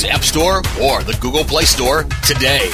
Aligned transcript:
iTunes 0.00 0.08
App 0.08 0.22
Store 0.22 0.58
or 0.82 1.02
the 1.02 1.16
Google 1.20 1.44
Play 1.44 1.64
Store 1.64 2.04
today. 2.24 2.70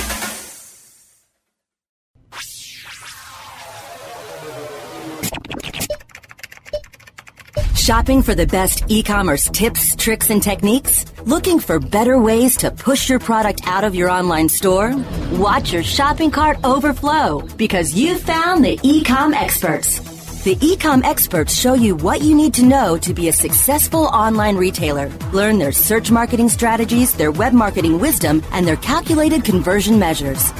Shopping 7.74 8.22
for 8.22 8.34
the 8.34 8.46
best 8.48 8.84
e 8.88 9.02
commerce 9.02 9.48
tips, 9.48 9.94
tricks, 9.94 10.30
and 10.30 10.42
techniques? 10.42 11.06
Looking 11.24 11.60
for 11.60 11.78
better 11.78 12.18
ways 12.18 12.56
to 12.58 12.72
push 12.72 13.08
your 13.08 13.20
product 13.20 13.60
out 13.66 13.84
of 13.84 13.94
your 13.94 14.10
online 14.10 14.48
store? 14.48 14.92
Watch 15.32 15.72
your 15.72 15.84
shopping 15.84 16.32
cart 16.32 16.58
overflow 16.64 17.42
because 17.56 17.94
you 17.94 18.18
found 18.18 18.64
the 18.64 18.80
e-com 18.82 19.34
experts. 19.34 20.15
The 20.46 20.54
Ecom 20.54 21.02
experts 21.02 21.52
show 21.52 21.74
you 21.74 21.96
what 21.96 22.22
you 22.22 22.32
need 22.32 22.54
to 22.54 22.64
know 22.64 22.96
to 22.98 23.12
be 23.12 23.26
a 23.26 23.32
successful 23.32 24.04
online 24.04 24.56
retailer. 24.56 25.08
Learn 25.32 25.58
their 25.58 25.72
search 25.72 26.12
marketing 26.12 26.48
strategies, 26.50 27.12
their 27.14 27.32
web 27.32 27.52
marketing 27.52 27.98
wisdom, 27.98 28.44
and 28.52 28.64
their 28.64 28.76
calculated 28.76 29.42
conversion 29.42 29.98
measures. 29.98 30.52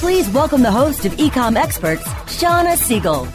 Please 0.00 0.26
welcome 0.30 0.62
the 0.62 0.70
host 0.70 1.04
of 1.04 1.12
Ecom 1.16 1.54
Experts, 1.54 2.04
Shauna 2.04 2.78
Siegel. 2.78 3.28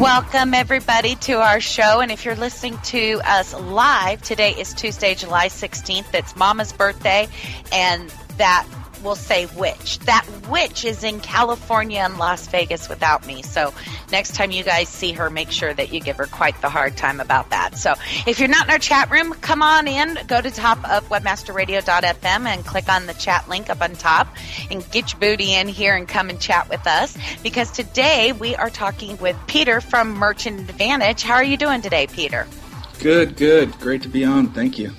Welcome, 0.00 0.54
everybody, 0.54 1.16
to 1.16 1.34
our 1.34 1.60
show. 1.60 2.00
And 2.00 2.10
if 2.10 2.24
you're 2.24 2.34
listening 2.34 2.78
to 2.84 3.20
us 3.26 3.52
live, 3.52 4.22
today 4.22 4.52
is 4.52 4.72
Tuesday, 4.72 5.14
July 5.14 5.48
16th. 5.48 6.14
It's 6.14 6.34
Mama's 6.34 6.72
birthday, 6.72 7.28
and 7.70 8.08
that 8.38 8.66
will 9.02 9.16
say 9.16 9.46
which. 9.46 9.98
That 10.00 10.26
witch 10.48 10.84
is 10.84 11.04
in 11.04 11.20
California 11.20 12.00
and 12.00 12.18
Las 12.18 12.46
Vegas 12.48 12.88
without 12.88 13.26
me. 13.26 13.42
So 13.42 13.72
next 14.10 14.34
time 14.34 14.50
you 14.50 14.64
guys 14.64 14.88
see 14.88 15.12
her, 15.12 15.30
make 15.30 15.50
sure 15.50 15.72
that 15.74 15.92
you 15.92 16.00
give 16.00 16.16
her 16.16 16.26
quite 16.26 16.60
the 16.60 16.68
hard 16.68 16.96
time 16.96 17.20
about 17.20 17.50
that. 17.50 17.76
So 17.76 17.94
if 18.26 18.38
you're 18.38 18.48
not 18.48 18.66
in 18.66 18.70
our 18.70 18.78
chat 18.78 19.10
room, 19.10 19.32
come 19.34 19.62
on 19.62 19.88
in, 19.88 20.18
go 20.26 20.40
to 20.40 20.50
top 20.50 20.78
of 20.90 21.08
webmasterradio.fm 21.08 22.46
and 22.46 22.64
click 22.64 22.88
on 22.88 23.06
the 23.06 23.14
chat 23.14 23.48
link 23.48 23.70
up 23.70 23.80
on 23.80 23.94
top 23.94 24.28
and 24.70 24.88
get 24.90 25.12
your 25.12 25.20
booty 25.20 25.54
in 25.54 25.68
here 25.68 25.96
and 25.96 26.08
come 26.08 26.30
and 26.30 26.40
chat 26.40 26.68
with 26.68 26.86
us 26.86 27.16
because 27.42 27.70
today 27.70 28.32
we 28.32 28.54
are 28.56 28.70
talking 28.70 29.16
with 29.18 29.36
Peter 29.46 29.80
from 29.80 30.14
Merchant 30.14 30.60
Advantage. 30.60 31.22
How 31.22 31.34
are 31.34 31.44
you 31.44 31.56
doing 31.56 31.82
today, 31.82 32.06
Peter? 32.06 32.46
Good, 32.98 33.36
good. 33.36 33.78
Great 33.78 34.02
to 34.02 34.08
be 34.08 34.24
on. 34.24 34.48
Thank 34.48 34.78
you. 34.78 34.92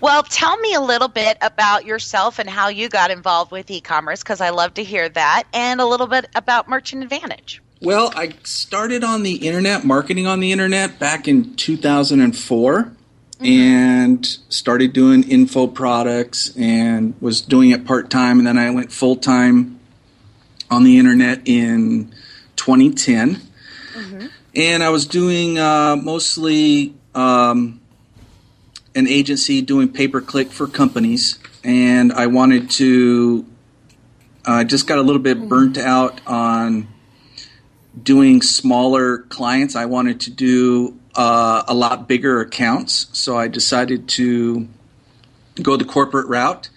Well, 0.00 0.22
tell 0.22 0.56
me 0.58 0.74
a 0.74 0.80
little 0.80 1.08
bit 1.08 1.38
about 1.40 1.84
yourself 1.84 2.38
and 2.38 2.48
how 2.48 2.68
you 2.68 2.88
got 2.88 3.10
involved 3.10 3.50
with 3.50 3.70
e 3.70 3.80
commerce 3.80 4.22
because 4.22 4.40
I 4.40 4.50
love 4.50 4.74
to 4.74 4.84
hear 4.84 5.08
that, 5.10 5.44
and 5.52 5.80
a 5.80 5.86
little 5.86 6.06
bit 6.06 6.26
about 6.34 6.68
Merchant 6.68 7.02
Advantage. 7.02 7.62
Well, 7.80 8.12
I 8.14 8.34
started 8.44 9.02
on 9.02 9.24
the 9.24 9.34
internet, 9.46 9.84
marketing 9.84 10.26
on 10.26 10.38
the 10.38 10.52
internet 10.52 10.98
back 10.98 11.26
in 11.26 11.54
2004. 11.56 12.92
Mm-hmm. 13.42 13.44
And 13.44 14.24
started 14.50 14.92
doing 14.92 15.28
info 15.28 15.66
products 15.66 16.56
and 16.56 17.14
was 17.20 17.40
doing 17.40 17.70
it 17.70 17.84
part 17.84 18.08
time. 18.08 18.38
And 18.38 18.46
then 18.46 18.56
I 18.56 18.70
went 18.70 18.92
full 18.92 19.16
time 19.16 19.80
on 20.70 20.84
the 20.84 20.96
internet 20.98 21.40
in 21.44 22.12
2010. 22.54 23.34
Mm-hmm. 23.94 24.26
And 24.54 24.82
I 24.84 24.90
was 24.90 25.06
doing 25.06 25.58
uh, 25.58 25.96
mostly 25.96 26.94
um, 27.16 27.81
an 28.94 29.08
agency 29.08 29.62
doing 29.62 29.88
pay 29.88 30.08
per 30.08 30.20
click 30.20 30.50
for 30.50 30.66
companies, 30.66 31.38
and 31.64 32.12
I 32.12 32.26
wanted 32.26 32.70
to. 32.72 33.46
I 34.44 34.62
uh, 34.62 34.64
just 34.64 34.88
got 34.88 34.98
a 34.98 35.02
little 35.02 35.22
bit 35.22 35.48
burnt 35.48 35.78
out 35.78 36.20
on 36.26 36.88
doing 38.00 38.42
smaller 38.42 39.18
clients. 39.18 39.76
I 39.76 39.84
wanted 39.84 40.20
to 40.22 40.30
do 40.30 40.98
uh, 41.14 41.62
a 41.68 41.74
lot 41.74 42.08
bigger 42.08 42.40
accounts, 42.40 43.06
so 43.12 43.36
I 43.36 43.48
decided 43.48 44.08
to 44.10 44.66
go 45.60 45.76
the 45.76 45.84
corporate 45.84 46.26
route 46.26 46.70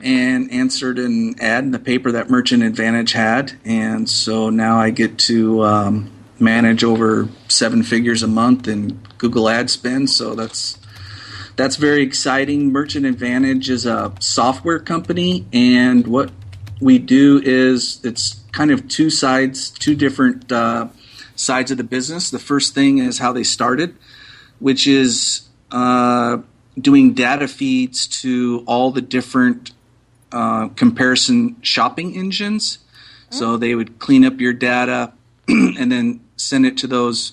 and 0.00 0.50
answered 0.50 0.98
an 0.98 1.40
ad 1.40 1.64
in 1.64 1.70
the 1.70 1.78
paper 1.78 2.10
that 2.12 2.28
Merchant 2.28 2.62
Advantage 2.62 3.12
had, 3.12 3.52
and 3.64 4.08
so 4.08 4.50
now 4.50 4.78
I 4.78 4.90
get 4.90 5.18
to 5.20 5.62
um, 5.62 6.10
manage 6.38 6.82
over 6.82 7.28
seven 7.48 7.82
figures 7.82 8.22
a 8.22 8.26
month 8.26 8.66
in 8.66 9.00
Google 9.18 9.48
ad 9.48 9.70
spend. 9.70 10.10
So 10.10 10.34
that's 10.34 10.78
that's 11.56 11.76
very 11.76 12.02
exciting. 12.02 12.72
Merchant 12.72 13.06
Advantage 13.06 13.70
is 13.70 13.86
a 13.86 14.12
software 14.20 14.78
company, 14.78 15.46
and 15.52 16.06
what 16.06 16.30
we 16.80 16.98
do 16.98 17.40
is 17.44 18.00
it's 18.04 18.40
kind 18.52 18.70
of 18.70 18.88
two 18.88 19.10
sides, 19.10 19.70
two 19.70 19.94
different 19.94 20.50
uh, 20.50 20.88
sides 21.36 21.70
of 21.70 21.78
the 21.78 21.84
business. 21.84 22.30
The 22.30 22.38
first 22.38 22.74
thing 22.74 22.98
is 22.98 23.18
how 23.18 23.32
they 23.32 23.44
started, 23.44 23.94
which 24.58 24.86
is 24.86 25.48
uh, 25.70 26.38
doing 26.78 27.14
data 27.14 27.46
feeds 27.46 28.06
to 28.22 28.64
all 28.66 28.90
the 28.90 29.02
different 29.02 29.72
uh, 30.32 30.68
comparison 30.68 31.56
shopping 31.62 32.16
engines. 32.16 32.78
So 33.30 33.56
they 33.56 33.74
would 33.74 33.98
clean 33.98 34.24
up 34.24 34.38
your 34.38 34.52
data 34.52 35.12
and 35.48 35.90
then 35.90 36.20
send 36.36 36.66
it 36.66 36.76
to 36.78 36.86
those 36.86 37.32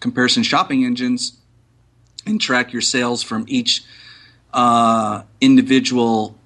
comparison 0.00 0.42
shopping 0.42 0.84
engines 0.86 1.38
and 2.26 2.40
track 2.40 2.72
your 2.72 2.82
sales 2.82 3.22
from 3.22 3.44
each 3.48 3.84
uh, 4.52 5.22
individual 5.40 6.36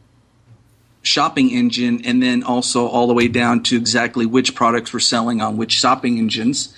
shopping 1.02 1.50
engine 1.50 2.04
and 2.04 2.22
then 2.22 2.42
also 2.42 2.86
all 2.86 3.06
the 3.06 3.14
way 3.14 3.28
down 3.28 3.62
to 3.62 3.76
exactly 3.76 4.26
which 4.26 4.54
products 4.54 4.92
were 4.92 5.00
selling 5.00 5.40
on 5.40 5.56
which 5.56 5.72
shopping 5.72 6.18
engines. 6.18 6.74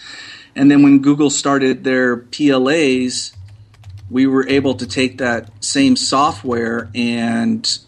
And 0.54 0.70
then 0.70 0.82
when 0.82 1.00
Google 1.00 1.30
started 1.30 1.84
their 1.84 2.16
PLAs, 2.16 3.32
we 4.10 4.26
were 4.26 4.46
able 4.48 4.74
to 4.74 4.86
take 4.86 5.18
that 5.18 5.50
same 5.64 5.96
software 5.96 6.90
and 6.94 7.78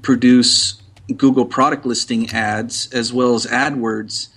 produce 0.00 0.80
Google 1.16 1.44
product 1.44 1.84
listing 1.84 2.30
ads 2.30 2.90
as 2.92 3.12
well 3.12 3.34
as 3.34 3.46
AdWords 3.46 4.28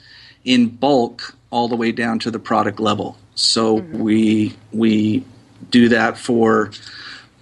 in 0.43 0.67
bulk 0.67 1.35
all 1.51 1.67
the 1.67 1.75
way 1.75 1.91
down 1.91 2.19
to 2.19 2.31
the 2.31 2.39
product 2.39 2.79
level. 2.79 3.17
So 3.35 3.79
mm-hmm. 3.79 3.99
we 3.99 4.55
we 4.71 5.23
do 5.69 5.89
that 5.89 6.17
for 6.17 6.71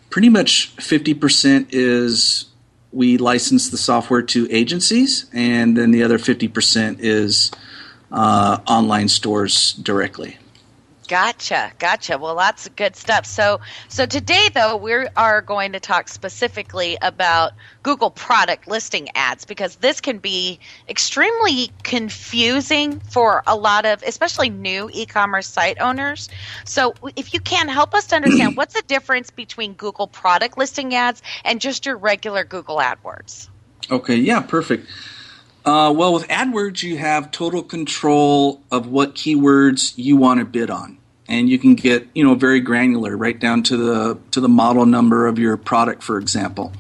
pretty 0.09 0.29
much 0.29 0.75
50% 0.77 1.67
is 1.71 2.45
we 2.91 3.17
license 3.17 3.69
the 3.69 3.77
software 3.77 4.21
to 4.21 4.47
agencies, 4.51 5.25
and 5.33 5.75
then 5.75 5.91
the 5.91 6.03
other 6.03 6.19
50% 6.19 6.97
is 6.99 7.51
uh, 8.11 8.59
online 8.67 9.07
stores 9.07 9.73
directly. 9.73 10.37
Gotcha, 11.13 11.71
gotcha. 11.77 12.17
Well, 12.17 12.33
lots 12.33 12.65
of 12.65 12.75
good 12.75 12.95
stuff. 12.95 13.27
So, 13.27 13.61
so 13.87 14.07
today 14.07 14.49
though, 14.51 14.75
we 14.75 14.93
are 15.15 15.43
going 15.43 15.73
to 15.73 15.79
talk 15.79 16.07
specifically 16.07 16.97
about 17.03 17.51
Google 17.83 18.09
product 18.09 18.67
listing 18.67 19.09
ads 19.13 19.45
because 19.45 19.75
this 19.75 20.01
can 20.01 20.17
be 20.17 20.59
extremely 20.89 21.69
confusing 21.83 22.99
for 22.99 23.43
a 23.45 23.55
lot 23.55 23.85
of, 23.85 24.01
especially 24.01 24.49
new 24.49 24.89
e-commerce 24.91 25.45
site 25.45 25.79
owners. 25.79 26.29
So, 26.65 26.95
if 27.15 27.31
you 27.31 27.39
can 27.39 27.67
help 27.67 27.93
us 27.93 28.07
to 28.07 28.15
understand 28.15 28.53
what's 28.57 28.73
the 28.73 28.81
difference 28.87 29.29
between 29.29 29.73
Google 29.73 30.07
product 30.07 30.57
listing 30.57 30.95
ads 30.95 31.21
and 31.45 31.61
just 31.61 31.85
your 31.85 31.95
regular 31.95 32.43
Google 32.43 32.77
AdWords. 32.77 33.49
Okay, 33.91 34.15
yeah, 34.15 34.41
perfect. 34.41 34.87
Uh, 35.63 35.93
well, 35.95 36.11
with 36.13 36.27
AdWords, 36.27 36.81
you 36.81 36.97
have 36.97 37.29
total 37.29 37.61
control 37.61 38.63
of 38.71 38.87
what 38.87 39.13
keywords 39.13 39.93
you 39.95 40.17
want 40.17 40.39
to 40.39 40.45
bid 40.45 40.71
on, 40.71 40.97
and 41.27 41.49
you 41.49 41.57
can 41.57 41.75
get 41.75 42.07
you 42.13 42.23
know 42.23 42.35
very 42.35 42.59
granular, 42.59 43.15
right 43.15 43.39
down 43.39 43.63
to 43.63 43.77
the 43.77 44.19
to 44.31 44.41
the 44.41 44.49
model 44.49 44.85
number 44.85 45.27
of 45.27 45.39
your 45.39 45.57
product, 45.57 46.03
for 46.03 46.17
example. 46.17 46.73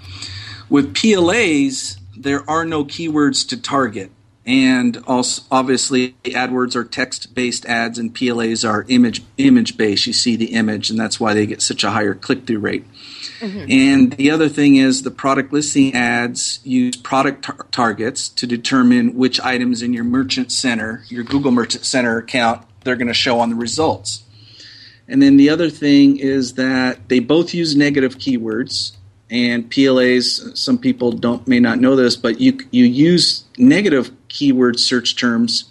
With 0.69 0.93
PLAs, 0.93 1.97
there 2.17 2.49
are 2.49 2.65
no 2.65 2.83
keywords 2.83 3.47
to 3.49 3.61
target, 3.61 4.11
and 4.45 4.97
also 5.07 5.43
obviously 5.51 6.15
AdWords 6.23 6.75
are 6.75 6.83
text-based 6.83 7.65
ads, 7.65 7.99
and 7.99 8.13
PLAs 8.13 8.67
are 8.67 8.85
image 8.87 9.23
image-based. 9.37 10.07
You 10.07 10.13
see 10.13 10.35
the 10.35 10.53
image, 10.53 10.89
and 10.89 10.99
that's 10.99 11.19
why 11.19 11.33
they 11.33 11.45
get 11.45 11.61
such 11.61 11.83
a 11.83 11.91
higher 11.91 12.13
click-through 12.13 12.59
rate. 12.59 12.85
Mm-hmm. 13.39 13.71
And 13.71 14.13
the 14.13 14.31
other 14.31 14.47
thing 14.47 14.75
is 14.77 15.03
the 15.03 15.11
product 15.11 15.51
listing 15.51 15.93
ads 15.93 16.59
use 16.63 16.95
product 16.95 17.43
tar- 17.43 17.67
targets 17.71 18.29
to 18.29 18.47
determine 18.47 19.15
which 19.15 19.39
items 19.41 19.81
in 19.81 19.93
your 19.93 20.05
merchant 20.05 20.51
center, 20.51 21.03
your 21.09 21.23
Google 21.23 21.51
Merchant 21.51 21.85
Center 21.85 22.17
account, 22.17 22.65
they're 22.83 22.95
going 22.95 23.07
to 23.07 23.13
show 23.13 23.39
on 23.39 23.49
the 23.49 23.55
results. 23.55 24.23
And 25.07 25.21
then 25.21 25.37
the 25.37 25.49
other 25.49 25.69
thing 25.69 26.17
is 26.17 26.53
that 26.53 27.09
they 27.09 27.19
both 27.19 27.53
use 27.53 27.75
negative 27.75 28.17
keywords 28.17 28.95
and 29.29 29.69
PLAs. 29.69 30.57
Some 30.57 30.77
people 30.77 31.11
don't 31.11 31.47
may 31.47 31.59
not 31.59 31.79
know 31.79 31.95
this, 31.95 32.15
but 32.15 32.39
you 32.39 32.57
you 32.71 32.85
use 32.85 33.43
negative 33.57 34.11
keyword 34.27 34.79
search 34.79 35.15
terms 35.15 35.65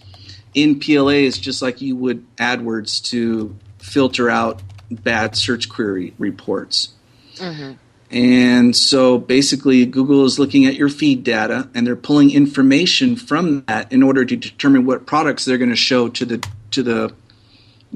in 0.55 0.79
PLAs 0.79 1.41
just 1.41 1.63
like 1.63 1.81
you 1.81 1.97
would 1.97 2.25
AdWords 2.37 3.03
to 3.05 3.57
filter 3.79 4.29
out 4.29 4.63
bad 4.91 5.37
search 5.37 5.69
query 5.69 6.15
reports. 6.19 6.93
Mm-hmm. 7.37 7.73
And 8.11 8.77
so 8.77 9.17
basically, 9.17 9.87
Google 9.87 10.27
is 10.27 10.39
looking 10.39 10.67
at 10.67 10.75
your 10.75 10.91
feed 10.91 11.25
data 11.25 11.71
and 11.75 11.87
they're 11.87 11.97
pulling 11.97 12.31
information 12.31 13.17
from 13.17 13.65
that 13.65 13.91
in 13.91 14.03
order 14.03 14.25
to 14.27 14.37
determine 14.37 14.85
what 14.85 15.07
products 15.07 15.47
they're 15.47 15.57
going 15.57 15.71
to 15.71 15.77
show 15.77 16.09
to 16.11 16.27
the 16.27 16.49
to 16.73 16.83
the 16.83 17.15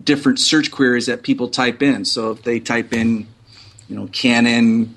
different 0.03 0.39
search 0.39 0.71
queries 0.71 1.07
that 1.07 1.23
people 1.23 1.49
type 1.49 1.83
in. 1.83 2.05
So 2.05 2.31
if 2.33 2.43
they 2.43 2.61
type 2.61 2.93
in, 2.93 3.27
you 3.89 3.97
know, 3.97 4.09
Canon 4.09 4.95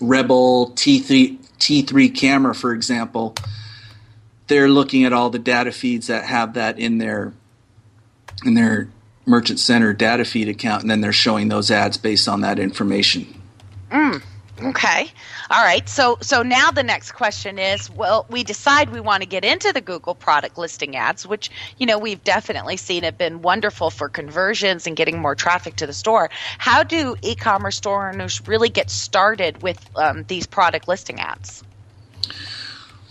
Rebel 0.00 0.70
T3 0.72 1.38
T3 1.58 2.14
camera, 2.14 2.54
for 2.54 2.72
example, 2.72 3.34
they're 4.46 4.68
looking 4.68 5.04
at 5.04 5.12
all 5.12 5.30
the 5.30 5.38
data 5.38 5.72
feeds 5.72 6.06
that 6.06 6.24
have 6.24 6.54
that 6.54 6.78
in 6.78 6.98
their 6.98 7.32
in 8.44 8.54
their 8.54 8.88
Merchant 9.26 9.60
Center 9.60 9.92
data 9.92 10.24
feed 10.24 10.48
account, 10.48 10.82
and 10.82 10.90
then 10.90 11.00
they're 11.00 11.12
showing 11.12 11.48
those 11.48 11.70
ads 11.70 11.98
based 11.98 12.28
on 12.28 12.40
that 12.40 12.58
information. 12.58 13.42
Mm. 13.90 14.22
Okay. 14.60 15.10
All 15.50 15.62
right. 15.62 15.88
So 15.88 16.18
so 16.20 16.42
now 16.42 16.70
the 16.70 16.82
next 16.82 17.12
question 17.12 17.58
is, 17.58 17.90
well, 17.90 18.26
we 18.28 18.42
decide 18.42 18.90
we 18.90 19.00
want 19.00 19.22
to 19.22 19.28
get 19.28 19.44
into 19.44 19.72
the 19.72 19.80
Google 19.80 20.14
product 20.14 20.58
listing 20.58 20.96
ads, 20.96 21.26
which, 21.26 21.50
you 21.78 21.86
know, 21.86 21.98
we've 21.98 22.22
definitely 22.24 22.76
seen 22.76 23.04
it 23.04 23.16
been 23.16 23.40
wonderful 23.40 23.90
for 23.90 24.08
conversions 24.08 24.86
and 24.86 24.96
getting 24.96 25.20
more 25.20 25.36
traffic 25.36 25.76
to 25.76 25.86
the 25.86 25.92
store. 25.92 26.30
How 26.58 26.82
do 26.82 27.14
e-commerce 27.22 27.76
store 27.76 28.10
owners 28.10 28.46
really 28.48 28.68
get 28.68 28.90
started 28.90 29.62
with 29.62 29.78
um, 29.96 30.24
these 30.26 30.46
product 30.46 30.88
listing 30.88 31.20
ads? 31.20 31.62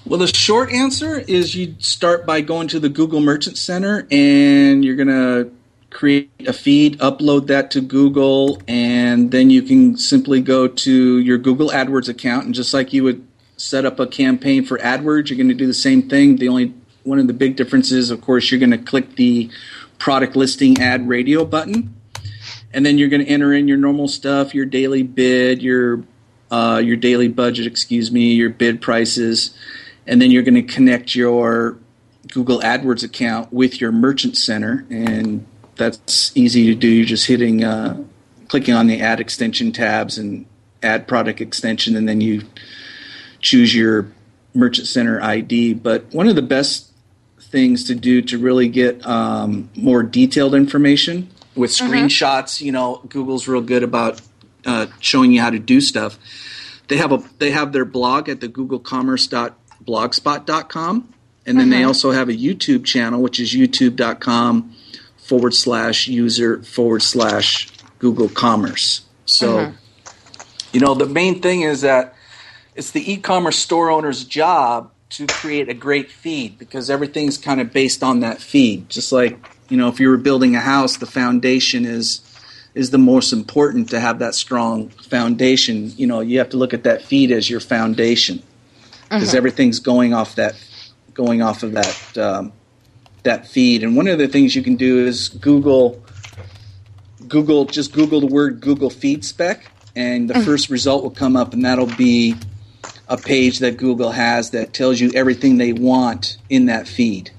Well, 0.05 0.19
the 0.19 0.27
short 0.27 0.71
answer 0.71 1.19
is 1.19 1.55
you 1.55 1.75
start 1.79 2.25
by 2.25 2.41
going 2.41 2.67
to 2.69 2.79
the 2.79 2.89
Google 2.89 3.19
Merchant 3.19 3.57
Center 3.57 4.07
and 4.09 4.83
you're 4.83 4.95
going 4.95 5.07
to 5.07 5.51
create 5.97 6.29
a 6.47 6.53
feed, 6.53 6.99
upload 6.99 7.47
that 7.47 7.71
to 7.71 7.81
Google, 7.81 8.61
and 8.67 9.31
then 9.31 9.49
you 9.49 9.63
can 9.63 9.97
simply 9.97 10.39
go 10.39 10.67
to 10.67 11.17
your 11.17 11.39
Google 11.39 11.69
AdWords 11.69 12.07
account. 12.07 12.45
And 12.45 12.53
just 12.53 12.71
like 12.71 12.93
you 12.93 13.03
would 13.03 13.25
set 13.57 13.83
up 13.83 13.99
a 13.99 14.05
campaign 14.05 14.63
for 14.63 14.77
AdWords, 14.77 15.29
you're 15.29 15.37
going 15.37 15.49
to 15.49 15.55
do 15.55 15.65
the 15.65 15.73
same 15.73 16.07
thing. 16.07 16.35
The 16.35 16.49
only 16.49 16.75
one 17.01 17.17
of 17.17 17.25
the 17.25 17.33
big 17.33 17.55
differences, 17.55 18.11
of 18.11 18.21
course, 18.21 18.51
you're 18.51 18.59
going 18.59 18.69
to 18.69 18.77
click 18.77 19.15
the 19.15 19.49
product 19.97 20.35
listing 20.35 20.77
ad 20.77 21.09
radio 21.09 21.43
button, 21.43 21.95
and 22.71 22.85
then 22.85 22.99
you're 22.99 23.09
going 23.09 23.25
to 23.25 23.31
enter 23.31 23.51
in 23.51 23.67
your 23.67 23.77
normal 23.77 24.07
stuff, 24.07 24.53
your 24.53 24.67
daily 24.67 25.01
bid, 25.01 25.63
your 25.63 26.03
uh, 26.51 26.79
your 26.85 26.95
daily 26.95 27.27
budget, 27.27 27.65
excuse 27.65 28.11
me, 28.11 28.35
your 28.35 28.51
bid 28.51 28.83
prices, 28.83 29.57
and 30.05 30.21
then 30.21 30.29
you're 30.29 30.43
going 30.43 30.53
to 30.53 30.61
connect 30.61 31.15
your 31.15 31.79
Google 32.31 32.59
AdWords 32.59 33.03
account 33.03 33.51
with 33.51 33.81
your 33.81 33.91
Merchant 33.91 34.37
Center 34.37 34.85
and 34.91 35.43
that's 35.77 36.35
easy 36.35 36.65
to 36.67 36.75
do. 36.75 36.87
You're 36.87 37.05
just 37.05 37.27
hitting, 37.27 37.63
uh, 37.63 38.03
clicking 38.47 38.73
on 38.73 38.87
the 38.87 39.01
add 39.01 39.19
extension 39.19 39.71
tabs 39.71 40.17
and 40.17 40.45
add 40.83 41.07
product 41.07 41.41
extension, 41.41 41.95
and 41.95 42.07
then 42.07 42.21
you 42.21 42.43
choose 43.39 43.75
your 43.75 44.11
Merchant 44.53 44.87
Center 44.87 45.21
ID. 45.21 45.75
But 45.75 46.13
one 46.13 46.27
of 46.27 46.35
the 46.35 46.41
best 46.41 46.91
things 47.39 47.85
to 47.85 47.95
do 47.95 48.21
to 48.23 48.37
really 48.37 48.67
get 48.67 49.05
um, 49.05 49.69
more 49.75 50.03
detailed 50.03 50.53
information 50.53 51.29
with 51.55 51.71
mm-hmm. 51.71 51.93
screenshots, 51.93 52.61
you 52.61 52.71
know, 52.71 53.01
Google's 53.09 53.47
real 53.47 53.61
good 53.61 53.83
about 53.83 54.21
uh, 54.65 54.87
showing 54.99 55.31
you 55.31 55.41
how 55.41 55.49
to 55.49 55.59
do 55.59 55.81
stuff. 55.81 56.19
They 56.87 56.97
have 56.97 57.11
a 57.11 57.23
they 57.39 57.49
have 57.51 57.73
their 57.73 57.85
blog 57.85 58.29
at 58.29 58.41
the 58.41 58.47
googlecommerce.blogspot.com 58.47 61.13
and 61.45 61.59
then 61.59 61.65
mm-hmm. 61.65 61.71
they 61.71 61.83
also 61.83 62.11
have 62.11 62.29
a 62.29 62.33
YouTube 62.33 62.85
channel 62.85 63.21
which 63.21 63.41
is 63.41 63.53
youtube.com 63.53 64.73
forward 65.27 65.53
slash 65.53 66.07
user 66.07 66.63
forward 66.63 67.01
slash 67.01 67.69
Google 67.99 68.29
Commerce. 68.29 69.01
So, 69.25 69.57
mm-hmm. 69.57 69.75
you 70.73 70.79
know, 70.79 70.93
the 70.93 71.05
main 71.05 71.41
thing 71.41 71.61
is 71.61 71.81
that 71.81 72.15
it's 72.75 72.91
the 72.91 73.11
e 73.11 73.17
commerce 73.17 73.57
store 73.57 73.89
owner's 73.89 74.23
job 74.23 74.91
to 75.09 75.25
create 75.27 75.67
a 75.69 75.73
great 75.73 76.11
feed 76.11 76.57
because 76.57 76.89
everything's 76.89 77.37
kind 77.37 77.59
of 77.59 77.73
based 77.73 78.03
on 78.03 78.21
that 78.21 78.41
feed. 78.41 78.89
Just 78.89 79.11
like, 79.11 79.37
you 79.69 79.77
know, 79.77 79.89
if 79.89 79.99
you 79.99 80.09
were 80.09 80.17
building 80.17 80.55
a 80.55 80.59
house, 80.61 80.97
the 80.97 81.05
foundation 81.05 81.85
is 81.85 82.21
is 82.73 82.91
the 82.91 82.97
most 82.97 83.33
important 83.33 83.89
to 83.89 83.99
have 83.99 84.19
that 84.19 84.35
strong 84.35 84.89
foundation. 84.89 85.91
You 85.97 86.07
know, 86.07 86.19
you 86.19 86.37
have 86.37 86.49
to 86.49 86.57
look 86.57 86.73
at 86.73 86.83
that 86.83 87.01
feed 87.01 87.31
as 87.31 87.49
your 87.49 87.59
foundation 87.59 88.43
because 89.03 89.29
mm-hmm. 89.29 89.37
everything's 89.37 89.79
going 89.79 90.13
off 90.13 90.35
that 90.35 90.55
going 91.13 91.41
off 91.41 91.63
of 91.63 91.71
that 91.73 92.17
um, 92.17 92.53
that 93.27 93.47
feed. 93.47 93.83
And 93.83 93.95
one 93.95 94.07
of 94.07 94.17
the 94.17 94.27
things 94.27 94.55
you 94.55 94.63
can 94.63 94.75
do 94.75 95.05
is 95.05 95.29
Google 95.29 96.03
Google 97.27 97.65
just 97.65 97.93
Google 97.93 98.21
the 98.21 98.27
word 98.27 98.61
Google 98.61 98.89
Feed 98.89 99.23
Spec, 99.23 99.69
and 99.95 100.29
the 100.29 100.33
mm-hmm. 100.33 100.43
first 100.43 100.69
result 100.69 101.03
will 101.03 101.11
come 101.11 101.35
up, 101.35 101.53
and 101.53 101.63
that'll 101.63 101.93
be 101.97 102.35
a 103.07 103.17
page 103.17 103.59
that 103.59 103.77
Google 103.77 104.11
has 104.11 104.51
that 104.51 104.73
tells 104.73 104.99
you 104.99 105.11
everything 105.13 105.57
they 105.57 105.73
want 105.73 106.37
in 106.49 106.65
that 106.67 106.87
feed, 106.87 107.31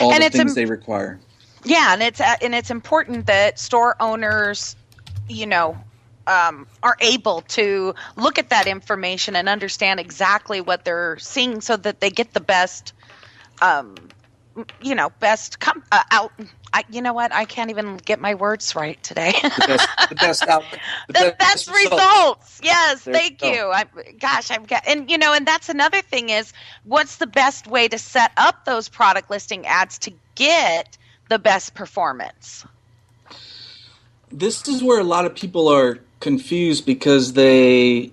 all 0.00 0.12
and 0.12 0.22
the 0.22 0.30
things 0.30 0.52
Im- 0.52 0.54
they 0.54 0.66
require. 0.66 1.18
Yeah, 1.64 1.92
and 1.92 2.02
it's 2.02 2.20
uh, 2.20 2.36
and 2.42 2.54
it's 2.54 2.70
important 2.70 3.26
that 3.26 3.58
store 3.58 3.96
owners, 4.00 4.76
you 5.28 5.46
know, 5.46 5.76
um, 6.26 6.66
are 6.82 6.96
able 7.00 7.42
to 7.48 7.94
look 8.16 8.38
at 8.38 8.50
that 8.50 8.66
information 8.66 9.34
and 9.34 9.48
understand 9.48 9.98
exactly 9.98 10.60
what 10.60 10.84
they're 10.84 11.18
seeing, 11.18 11.60
so 11.60 11.76
that 11.76 12.00
they 12.00 12.10
get 12.10 12.34
the 12.34 12.40
best 12.40 12.92
um, 13.60 13.94
you 14.82 14.94
know, 14.94 15.10
best 15.20 15.60
come 15.60 15.82
uh, 15.92 16.02
out. 16.10 16.32
I, 16.72 16.84
you 16.90 17.00
know 17.02 17.12
what? 17.12 17.32
I 17.32 17.44
can't 17.44 17.70
even 17.70 17.96
get 17.98 18.20
my 18.20 18.34
words 18.34 18.74
right 18.74 19.02
today. 19.02 19.32
the 19.42 19.64
best, 19.66 19.88
the 20.08 20.14
best 20.20 20.48
out. 20.48 20.64
The, 21.08 21.12
the 21.12 21.36
best, 21.38 21.38
best, 21.38 21.70
results. 21.70 22.60
Yes, 22.62 23.04
there 23.04 23.14
thank 23.14 23.42
you. 23.42 23.70
I, 23.70 23.84
gosh, 24.18 24.50
I've 24.50 24.66
got, 24.66 24.86
and 24.86 25.10
you 25.10 25.18
know, 25.18 25.32
and 25.32 25.46
that's 25.46 25.68
another 25.68 26.02
thing 26.02 26.28
is, 26.30 26.52
what's 26.84 27.16
the 27.16 27.26
best 27.26 27.66
way 27.66 27.88
to 27.88 27.98
set 27.98 28.32
up 28.36 28.64
those 28.64 28.88
product 28.88 29.30
listing 29.30 29.66
ads 29.66 29.98
to 30.00 30.12
get 30.34 30.96
the 31.28 31.38
best 31.38 31.74
performance? 31.74 32.64
This 34.30 34.66
is 34.66 34.82
where 34.82 35.00
a 35.00 35.04
lot 35.04 35.24
of 35.24 35.34
people 35.34 35.68
are 35.68 35.98
confused 36.20 36.86
because 36.86 37.34
they 37.34 38.12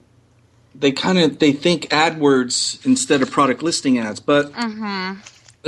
they 0.75 0.91
kind 0.91 1.17
of 1.17 1.39
they 1.39 1.51
think 1.51 1.83
AdWords 1.89 2.85
instead 2.85 3.21
of 3.21 3.29
product 3.29 3.61
listing 3.61 3.99
ads, 3.99 4.19
but. 4.19 4.51
Mm-hmm 4.53 5.19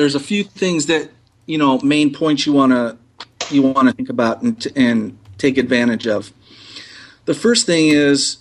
there's 0.02 0.16
a 0.16 0.20
few 0.20 0.44
things 0.44 0.88
that 0.88 1.12
you 1.46 1.60
know 1.60 1.80
main 1.80 2.12
points 2.12 2.48
you 2.48 2.54
want 2.54 2.72
to 2.72 2.98
you 3.54 3.62
want 3.62 3.88
to 3.88 3.94
think 3.94 4.10
about 4.10 4.42
and, 4.42 4.68
and 4.76 5.18
take 5.38 5.58
advantage 5.60 6.08
of. 6.08 6.34
The 7.26 7.36
first 7.36 7.68
thing 7.68 7.90
is 7.90 8.38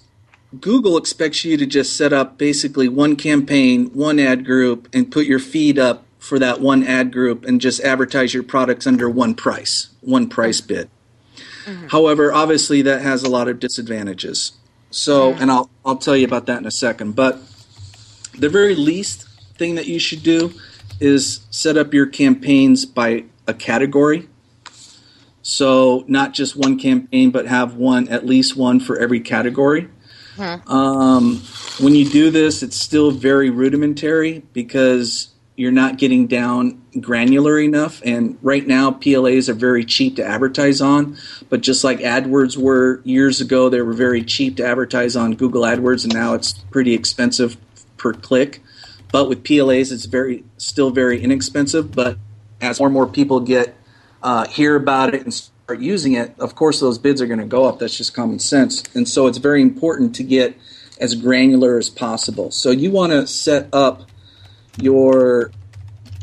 Google 0.58 0.96
expects 0.96 1.44
you 1.44 1.58
to 1.58 1.66
just 1.66 1.96
set 1.96 2.14
up 2.14 2.38
basically 2.38 2.88
one 2.88 3.14
campaign, 3.14 3.86
one 3.92 4.18
ad 4.18 4.46
group, 4.46 4.88
and 4.94 5.12
put 5.12 5.26
your 5.26 5.38
feed 5.38 5.78
up 5.78 6.04
for 6.18 6.38
that 6.38 6.60
one 6.60 6.82
ad 6.82 7.12
group 7.12 7.44
and 7.44 7.60
just 7.60 7.80
advertise 7.80 8.32
your 8.32 8.42
products 8.42 8.86
under 8.86 9.10
one 9.10 9.34
price, 9.34 9.88
one 10.00 10.28
price 10.28 10.62
bid. 10.62 10.88
Mm-hmm. 11.66 11.88
However, 11.88 12.32
obviously 12.32 12.80
that 12.82 13.02
has 13.02 13.22
a 13.22 13.28
lot 13.28 13.48
of 13.48 13.60
disadvantages. 13.60 14.52
So, 14.90 15.34
and 15.34 15.50
I'll 15.50 15.68
I'll 15.84 15.98
tell 15.98 16.16
you 16.16 16.26
about 16.26 16.46
that 16.46 16.58
in 16.58 16.66
a 16.66 16.70
second. 16.70 17.16
But 17.16 17.38
the 18.38 18.48
very 18.48 18.74
least 18.74 19.28
thing 19.58 19.74
that 19.74 19.86
you 19.86 19.98
should 19.98 20.22
do 20.22 20.54
is 21.00 21.40
set 21.50 21.76
up 21.76 21.92
your 21.94 22.06
campaigns 22.06 22.84
by 22.84 23.24
a 23.46 23.54
category. 23.54 24.28
So 25.42 26.04
not 26.06 26.34
just 26.34 26.54
one 26.54 26.78
campaign, 26.78 27.30
but 27.30 27.46
have 27.46 27.74
one 27.74 28.08
at 28.08 28.26
least 28.26 28.56
one 28.56 28.78
for 28.78 28.98
every 28.98 29.20
category. 29.20 29.88
Hmm. 30.36 30.70
Um, 30.70 31.36
when 31.80 31.94
you 31.94 32.08
do 32.08 32.30
this, 32.30 32.62
it's 32.62 32.76
still 32.76 33.10
very 33.10 33.50
rudimentary 33.50 34.42
because 34.52 35.30
you're 35.56 35.72
not 35.72 35.98
getting 35.98 36.26
down 36.26 36.80
granular 37.00 37.58
enough. 37.58 38.00
And 38.02 38.38
right 38.40 38.66
now, 38.66 38.92
PLAs 38.92 39.48
are 39.50 39.54
very 39.54 39.84
cheap 39.84 40.16
to 40.16 40.24
advertise 40.24 40.80
on. 40.80 41.18
But 41.50 41.60
just 41.60 41.84
like 41.84 41.98
AdWords 41.98 42.56
were 42.56 43.02
years 43.04 43.42
ago, 43.42 43.68
they 43.68 43.82
were 43.82 43.92
very 43.92 44.22
cheap 44.22 44.56
to 44.56 44.66
advertise 44.66 45.16
on 45.16 45.34
Google 45.34 45.62
AdWords, 45.62 46.04
and 46.04 46.14
now 46.14 46.32
it's 46.32 46.52
pretty 46.52 46.94
expensive 46.94 47.58
per 47.98 48.14
click. 48.14 48.62
But 49.12 49.28
with 49.28 49.44
PLAs, 49.44 49.92
it's 49.92 50.04
very 50.04 50.44
still 50.56 50.90
very 50.90 51.22
inexpensive. 51.22 51.92
But 51.92 52.18
as 52.60 52.78
more 52.78 52.88
and 52.88 52.94
more 52.94 53.06
people 53.06 53.40
get 53.40 53.76
uh, 54.22 54.46
hear 54.46 54.76
about 54.76 55.14
it 55.14 55.22
and 55.22 55.32
start 55.32 55.80
using 55.80 56.14
it, 56.14 56.34
of 56.38 56.54
course 56.54 56.80
those 56.80 56.98
bids 56.98 57.20
are 57.20 57.26
going 57.26 57.40
to 57.40 57.46
go 57.46 57.64
up. 57.64 57.78
That's 57.78 57.96
just 57.96 58.14
common 58.14 58.38
sense. 58.38 58.82
And 58.94 59.08
so 59.08 59.26
it's 59.26 59.38
very 59.38 59.62
important 59.62 60.14
to 60.16 60.22
get 60.22 60.56
as 61.00 61.14
granular 61.14 61.78
as 61.78 61.88
possible. 61.88 62.50
So 62.50 62.70
you 62.70 62.90
want 62.90 63.12
to 63.12 63.26
set 63.26 63.68
up 63.72 64.02
your 64.76 65.50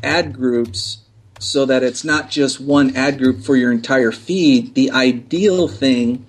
ad 0.03 0.34
groups 0.34 1.00
so 1.39 1.65
that 1.65 1.84
it's 1.84 2.03
not 2.03 2.29
just 2.29 2.60
one 2.60 2.96
ad 2.96 3.17
group 3.17 3.41
for 3.41 3.56
your 3.56 3.72
entire 3.72 4.12
feed. 4.12 4.75
The 4.75 4.91
ideal 4.91 5.67
thing 5.67 6.25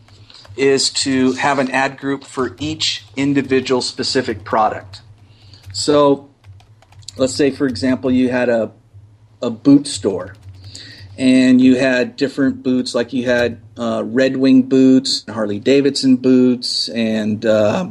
is 0.57 0.91
to 0.91 1.33
have 1.33 1.59
an 1.59 1.71
ad 1.71 1.99
group 1.99 2.25
for 2.25 2.57
each 2.59 3.05
individual 3.17 3.81
specific 3.81 4.45
product. 4.45 5.03
So 5.73 6.28
let's 7.19 7.35
say, 7.35 7.51
for 7.51 7.67
example, 7.67 8.11
you 8.11 8.31
had 8.31 8.49
a, 8.49 8.73
a 9.43 9.51
boot 9.51 9.87
store 9.87 10.35
and 11.19 11.61
you 11.61 11.77
had 11.77 12.17
different 12.17 12.63
boots, 12.63 12.95
like 12.95 13.13
you 13.13 13.27
had 13.27 13.61
uh, 13.77 14.05
Red 14.07 14.37
Wing 14.37 14.63
boots, 14.63 15.25
Harley 15.29 15.59
Davidson 15.59 16.17
boots, 16.17 16.89
and 16.89 17.45
uh, 17.45 17.91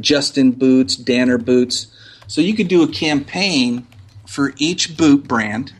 Justin 0.00 0.52
boots, 0.52 0.96
Danner 0.96 1.36
boots. 1.36 1.88
So 2.26 2.40
you 2.40 2.54
could 2.54 2.68
do 2.68 2.82
a 2.82 2.88
campaign 2.88 3.86
for 4.26 4.54
each 4.56 4.96
boot 4.96 5.28
brand, 5.28 5.74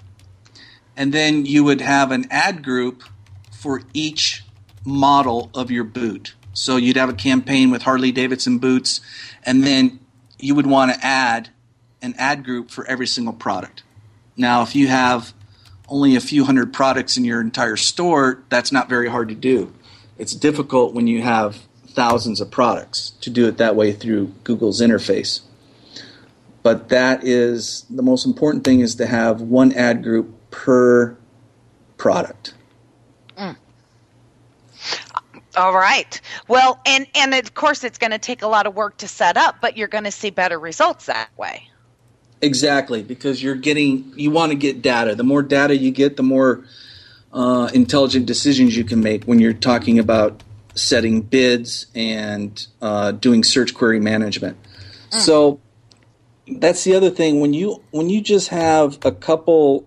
and 0.94 1.12
then 1.12 1.46
you 1.46 1.64
would 1.64 1.80
have 1.80 2.12
an 2.12 2.26
ad 2.30 2.62
group 2.62 3.02
for 3.50 3.80
each 3.94 4.44
model 4.84 5.50
of 5.54 5.70
your 5.70 5.84
boot. 5.84 6.34
So 6.52 6.76
you'd 6.76 6.96
have 6.96 7.08
a 7.08 7.14
campaign 7.14 7.70
with 7.70 7.82
Harley 7.82 8.12
Davidson 8.12 8.58
boots, 8.58 9.00
and 9.42 9.64
then 9.64 10.00
you 10.38 10.54
would 10.54 10.66
want 10.66 10.92
to 10.92 11.04
add 11.04 11.48
an 12.04 12.14
ad 12.18 12.44
group 12.44 12.70
for 12.70 12.86
every 12.86 13.06
single 13.06 13.32
product. 13.32 13.82
Now, 14.36 14.62
if 14.62 14.74
you 14.74 14.88
have 14.88 15.32
only 15.88 16.16
a 16.16 16.20
few 16.20 16.44
hundred 16.44 16.72
products 16.72 17.16
in 17.16 17.24
your 17.24 17.40
entire 17.40 17.76
store, 17.76 18.42
that's 18.48 18.70
not 18.70 18.88
very 18.88 19.08
hard 19.08 19.28
to 19.30 19.34
do. 19.34 19.72
It's 20.18 20.34
difficult 20.34 20.94
when 20.94 21.06
you 21.06 21.22
have 21.22 21.58
thousands 21.88 22.40
of 22.40 22.50
products 22.50 23.10
to 23.20 23.30
do 23.30 23.46
it 23.46 23.58
that 23.58 23.76
way 23.76 23.92
through 23.92 24.32
Google's 24.44 24.80
interface. 24.80 25.40
But 26.62 26.88
that 26.88 27.24
is 27.24 27.84
the 27.90 28.02
most 28.02 28.26
important 28.26 28.64
thing 28.64 28.80
is 28.80 28.96
to 28.96 29.06
have 29.06 29.40
one 29.40 29.72
ad 29.72 30.02
group 30.02 30.34
per 30.50 31.16
product. 31.96 32.54
Mm. 33.36 33.56
All 35.56 35.74
right. 35.74 36.20
Well, 36.48 36.80
and 36.86 37.06
and 37.14 37.34
of 37.34 37.54
course 37.54 37.84
it's 37.84 37.98
going 37.98 38.10
to 38.10 38.18
take 38.18 38.42
a 38.42 38.48
lot 38.48 38.66
of 38.66 38.74
work 38.74 38.96
to 38.98 39.08
set 39.08 39.36
up, 39.36 39.56
but 39.60 39.76
you're 39.76 39.88
going 39.88 40.04
to 40.04 40.10
see 40.10 40.30
better 40.30 40.58
results 40.58 41.06
that 41.06 41.28
way. 41.36 41.68
Exactly, 42.44 43.02
because 43.02 43.42
you're 43.42 43.54
getting 43.54 44.12
you 44.16 44.30
want 44.30 44.52
to 44.52 44.56
get 44.56 44.82
data. 44.82 45.14
The 45.14 45.24
more 45.24 45.42
data 45.42 45.74
you 45.74 45.90
get, 45.90 46.16
the 46.18 46.22
more 46.22 46.64
uh, 47.32 47.70
intelligent 47.72 48.26
decisions 48.26 48.76
you 48.76 48.84
can 48.84 49.00
make 49.00 49.24
when 49.24 49.38
you're 49.38 49.54
talking 49.54 49.98
about 49.98 50.42
setting 50.74 51.22
bids 51.22 51.86
and 51.94 52.66
uh, 52.82 53.12
doing 53.12 53.44
search 53.44 53.72
query 53.72 53.98
management. 53.98 54.58
Mm. 55.10 55.20
So 55.20 55.60
that's 56.46 56.84
the 56.84 56.94
other 56.94 57.08
thing 57.08 57.40
when 57.40 57.54
you 57.54 57.82
when 57.92 58.10
you 58.10 58.20
just 58.20 58.48
have 58.48 58.98
a 59.06 59.12
couple 59.12 59.86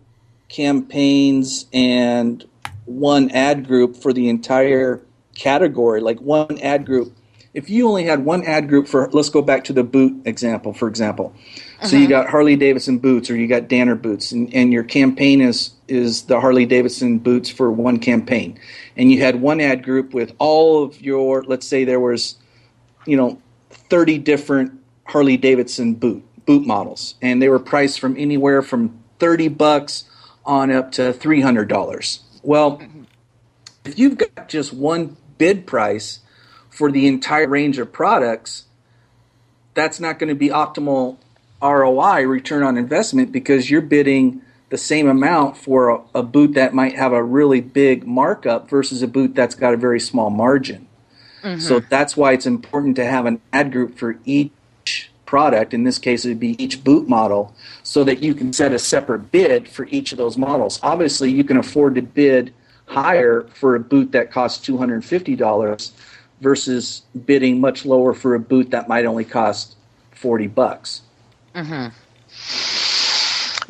campaigns 0.49 1.67
and 1.71 2.43
one 2.85 3.29
ad 3.31 3.67
group 3.67 3.97
for 3.97 4.13
the 4.13 4.29
entire 4.29 4.99
category, 5.35 6.01
like 6.01 6.19
one 6.21 6.57
ad 6.59 6.87
group. 6.87 7.13
If 7.53 7.69
you 7.69 7.87
only 7.87 8.05
had 8.05 8.25
one 8.25 8.43
ad 8.45 8.67
group 8.67 8.87
for, 8.87 9.09
let's 9.11 9.29
go 9.29 9.41
back 9.41 9.63
to 9.65 9.73
the 9.73 9.83
boot 9.83 10.21
example, 10.25 10.73
for 10.73 10.87
example. 10.87 11.35
So 11.83 11.95
you 11.95 12.05
uh-huh. 12.05 12.23
got 12.23 12.29
Harley 12.29 12.55
Davidson 12.55 12.97
boots, 12.97 13.29
or 13.29 13.35
you 13.35 13.47
got 13.47 13.67
Danner 13.67 13.95
boots, 13.95 14.31
and, 14.31 14.51
and 14.53 14.73
your 14.73 14.83
campaign 14.83 15.41
is 15.41 15.71
is 15.87 16.23
the 16.23 16.39
Harley 16.39 16.65
Davidson 16.65 17.19
boots 17.19 17.49
for 17.49 17.71
one 17.71 17.99
campaign, 17.99 18.59
and 18.95 19.11
you 19.11 19.21
had 19.21 19.41
one 19.41 19.61
ad 19.61 19.83
group 19.83 20.13
with 20.13 20.33
all 20.39 20.83
of 20.83 20.99
your, 21.01 21.43
let's 21.43 21.67
say 21.67 21.85
there 21.85 21.99
was, 21.99 22.35
you 23.05 23.15
know, 23.15 23.39
thirty 23.69 24.17
different 24.17 24.71
Harley 25.05 25.37
Davidson 25.37 25.93
boot 25.93 26.23
boot 26.45 26.65
models, 26.65 27.15
and 27.21 27.41
they 27.41 27.49
were 27.49 27.59
priced 27.59 27.99
from 27.99 28.17
anywhere 28.17 28.63
from 28.63 28.99
thirty 29.19 29.47
bucks 29.47 30.05
on 30.45 30.71
up 30.71 30.91
to 30.93 31.13
three 31.13 31.41
hundred 31.41 31.67
dollars. 31.67 32.21
Well, 32.41 32.81
if 33.85 33.99
you've 33.99 34.17
got 34.17 34.49
just 34.49 34.73
one 34.73 35.15
bid 35.37 35.67
price 35.67 36.21
for 36.69 36.91
the 36.91 37.05
entire 37.05 37.47
range 37.47 37.77
of 37.77 37.93
products, 37.93 38.65
that's 39.75 39.99
not 39.99 40.17
going 40.17 40.29
to 40.29 40.35
be 40.35 40.49
optimal 40.49 41.17
ROI, 41.61 42.27
return 42.27 42.63
on 42.63 42.77
investment, 42.77 43.31
because 43.31 43.69
you're 43.69 43.81
bidding 43.81 44.41
the 44.69 44.77
same 44.77 45.07
amount 45.07 45.57
for 45.57 45.89
a, 45.89 46.01
a, 46.15 46.23
boot 46.23 46.53
that 46.53 46.73
might 46.73 46.95
have 46.95 47.13
a 47.13 47.23
really 47.23 47.61
big 47.61 48.05
markup 48.05 48.69
versus 48.69 49.01
a 49.01 49.07
boot 49.07 49.33
that's 49.33 49.55
got 49.55 49.73
a 49.73 49.77
very 49.77 49.99
small 49.99 50.29
margin. 50.29 50.87
Mm-hmm. 51.41 51.59
So 51.59 51.79
that's 51.79 52.17
why 52.17 52.33
it's 52.33 52.45
important 52.45 52.97
to 52.97 53.05
have 53.05 53.25
an 53.25 53.39
ad 53.53 53.71
group 53.71 53.97
for 53.97 54.19
each 54.25 54.51
product. 55.25 55.73
In 55.73 55.83
this 55.83 55.97
case, 55.97 56.25
it 56.25 56.29
would 56.29 56.39
be 56.39 56.61
each 56.61 56.83
boot 56.83 57.07
model, 57.07 57.55
so 57.83 58.03
that 58.03 58.21
you 58.21 58.33
can 58.33 58.51
set 58.51 58.73
a 58.73 58.79
separate 58.79 59.31
bid 59.31 59.69
for 59.69 59.85
each 59.85 60.11
of 60.11 60.17
those 60.17 60.37
models. 60.37 60.79
Obviously, 60.83 61.31
you 61.31 61.43
can 61.43 61.57
afford 61.57 61.95
to 61.95 62.01
bid 62.01 62.53
higher 62.87 63.43
for 63.53 63.75
a 63.75 63.79
boot 63.79 64.11
that 64.11 64.31
costs 64.31 64.67
$250 64.67 65.91
versus 66.41 67.01
bidding 67.25 67.59
much 67.59 67.85
lower 67.85 68.13
for 68.13 68.35
a 68.35 68.39
boot 68.39 68.71
that 68.71 68.87
might 68.87 69.05
only 69.05 69.25
cost 69.25 69.75
40 70.11 70.47
bucks. 70.47 71.01
Mm-hmm. 71.57 71.87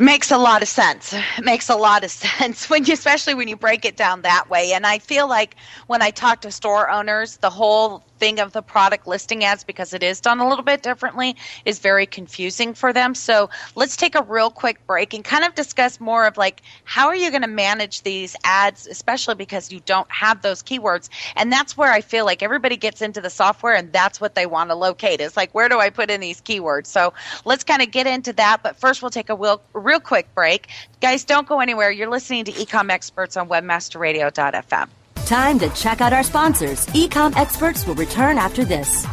Makes 0.03 0.29
a 0.32 0.38
lot 0.38 0.62
of 0.62 0.67
sense. 0.67 1.15
makes 1.41 1.70
a 1.70 1.75
lot 1.75 2.03
of 2.03 2.12
sense 2.24 2.70
when 2.70 2.86
you, 2.86 2.94
especially 2.94 3.34
when 3.34 3.48
you 3.48 3.56
break 3.56 3.86
it 3.86 3.96
down 3.96 4.22
that 4.24 4.50
way. 4.50 4.74
And 4.74 4.86
I 4.86 5.00
feel 5.00 5.27
like 5.27 5.56
when 5.88 6.01
I 6.01 6.12
talk 6.12 6.41
to 6.41 6.51
store 6.51 6.89
owners, 6.89 7.38
the 7.38 7.50
whole 7.50 8.03
thing 8.19 8.39
of 8.39 8.53
the 8.53 8.62
product 8.62 9.07
listing 9.07 9.43
ads 9.43 9.63
because 9.63 9.93
it 9.93 10.03
is 10.03 10.19
done 10.19 10.39
a 10.39 10.47
little 10.47 10.63
bit 10.63 10.83
differently 10.83 11.36
is 11.65 11.79
very 11.79 12.05
confusing 12.05 12.74
for 12.74 12.93
them. 12.93 13.15
So 13.15 13.50
let's 13.75 13.95
take 13.95 14.15
a 14.15 14.24
real 14.24 14.50
quick 14.50 14.86
break 14.88 15.13
and 15.13 15.24
kind 15.24 15.43
of 15.43 15.55
discuss 15.55 16.00
more 16.00 16.25
of 16.25 16.38
like 16.38 16.62
how 16.83 17.07
are 17.07 17.15
you 17.15 17.29
going 17.29 17.41
to 17.41 17.47
manage 17.47 18.01
these 18.03 18.36
ads, 18.43 18.88
especially 18.88 19.36
because 19.36 19.71
you 19.71 19.79
don't 19.81 20.12
have 20.12 20.41
those 20.41 20.62
keywords. 20.63 21.09
And 21.36 21.51
that's 21.51 21.77
where 21.77 21.91
I 21.91 22.01
feel 22.01 22.25
like 22.25 22.43
everybody 22.43 22.77
gets 22.77 23.01
into 23.01 23.21
the 23.21 23.29
software 23.29 23.75
and 23.75 23.91
that's 23.91 24.19
what 24.19 24.36
they 24.36 24.45
want 24.45 24.69
to 24.69 24.75
locate. 24.75 25.21
It's 25.21 25.38
like 25.38 25.53
where 25.53 25.69
do 25.69 25.79
I 25.79 25.89
put 25.89 26.09
in 26.09 26.21
these 26.21 26.41
keywords? 26.41 26.88
So 26.88 27.13
let's 27.45 27.63
kind 27.63 27.81
of 27.81 27.91
get 27.91 28.07
into 28.07 28.33
that. 28.33 28.63
But 28.63 28.75
first 28.75 29.01
we'll 29.01 29.12
take 29.12 29.29
a 29.29 29.36
real, 29.36 29.62
real 29.74 30.00
quick 30.00 30.33
break. 30.36 30.69
Guys, 31.01 31.24
don't 31.24 31.47
go 31.47 31.59
anywhere. 31.59 31.91
You're 31.91 32.09
listening 32.09 32.45
to 32.45 32.51
Ecom 32.51 32.89
Experts 32.89 33.38
on 33.38 33.50
WebmasterRadio.fm. 33.50 34.89
Time 35.27 35.60
to 35.60 35.67
check 35.72 36.00
out 36.00 36.13
our 36.13 36.24
sponsors. 36.24 36.86
Ecom 36.88 37.36
experts 37.36 37.86
will 37.86 37.96
return 37.96 38.38
after 38.38 38.63
this. 38.63 39.05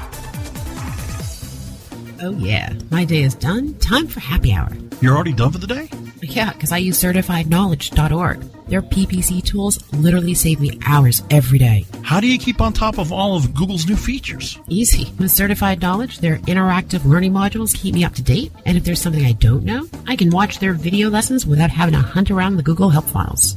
Oh, 2.23 2.30
yeah. 2.38 2.73
My 2.92 3.04
day 3.04 3.25
is 3.25 3.35
done. 3.35 3.75
Time 3.80 4.06
for 4.06 4.21
happy 4.21 4.52
hour. 4.52 4.71
You're 5.00 5.16
already 5.16 5.33
done 5.33 5.50
for 5.50 5.59
the 5.59 5.66
day? 5.66 5.90
Yeah, 6.23 6.52
because 6.52 6.71
I 6.71 6.76
use 6.76 7.02
certifiedknowledge.org. 7.02 8.40
Their 8.68 8.80
PPC 8.80 9.42
tools 9.42 9.92
literally 9.92 10.35
save 10.35 10.61
me 10.61 10.78
hours 10.87 11.21
every 11.30 11.59
day. 11.59 11.85
How 12.04 12.21
do 12.21 12.28
you 12.28 12.38
keep 12.38 12.61
on 12.61 12.73
top 12.73 12.99
of 12.99 13.11
all 13.11 13.35
of 13.35 13.52
Google's 13.52 13.88
new 13.88 13.97
features? 13.97 14.56
Easy. 14.68 15.12
With 15.18 15.33
Certified 15.33 15.83
Knowledge, 15.83 16.21
their 16.21 16.38
interactive 16.38 17.04
learning 17.04 17.33
modules 17.33 17.75
keep 17.75 17.92
me 17.92 18.04
up 18.04 18.14
to 18.14 18.23
date. 18.23 18.52
And 18.64 18.78
if 18.78 18.85
there's 18.85 19.02
something 19.02 19.26
I 19.26 19.33
don't 19.33 19.64
know, 19.64 19.88
I 20.06 20.14
can 20.14 20.30
watch 20.30 20.61
their 20.61 20.75
video 20.75 21.11
lessons 21.11 21.44
without 21.44 21.71
having 21.71 21.94
to 21.94 22.00
hunt 22.00 22.30
around 22.30 22.54
the 22.56 22.62
Google 22.62 22.90
Help 22.90 23.06
files. 23.06 23.56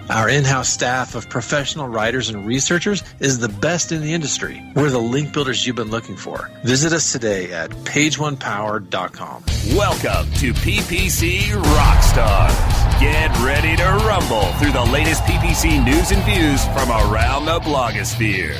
Our 0.11 0.27
in 0.27 0.43
house 0.43 0.67
staff 0.67 1.15
of 1.15 1.29
professional 1.29 1.87
writers 1.87 2.27
and 2.27 2.45
researchers 2.45 3.01
is 3.21 3.39
the 3.39 3.47
best 3.47 3.93
in 3.93 4.01
the 4.01 4.13
industry. 4.13 4.61
We're 4.75 4.89
the 4.89 4.99
link 4.99 5.31
builders 5.31 5.65
you've 5.65 5.77
been 5.77 5.89
looking 5.89 6.17
for. 6.17 6.51
Visit 6.65 6.91
us 6.91 7.13
today 7.13 7.53
at 7.53 7.69
pageonepower.com. 7.69 9.45
Welcome 9.73 10.33
to 10.33 10.51
PPC 10.51 11.51
Rockstars. 11.53 12.99
Get 12.99 13.29
ready 13.39 13.77
to 13.77 13.85
rumble 14.05 14.51
through 14.59 14.73
the 14.73 14.83
latest 14.91 15.23
PPC 15.23 15.81
news 15.81 16.11
and 16.11 16.21
views 16.23 16.65
from 16.65 16.89
around 16.91 17.45
the 17.45 17.61
blogosphere. 17.61 18.57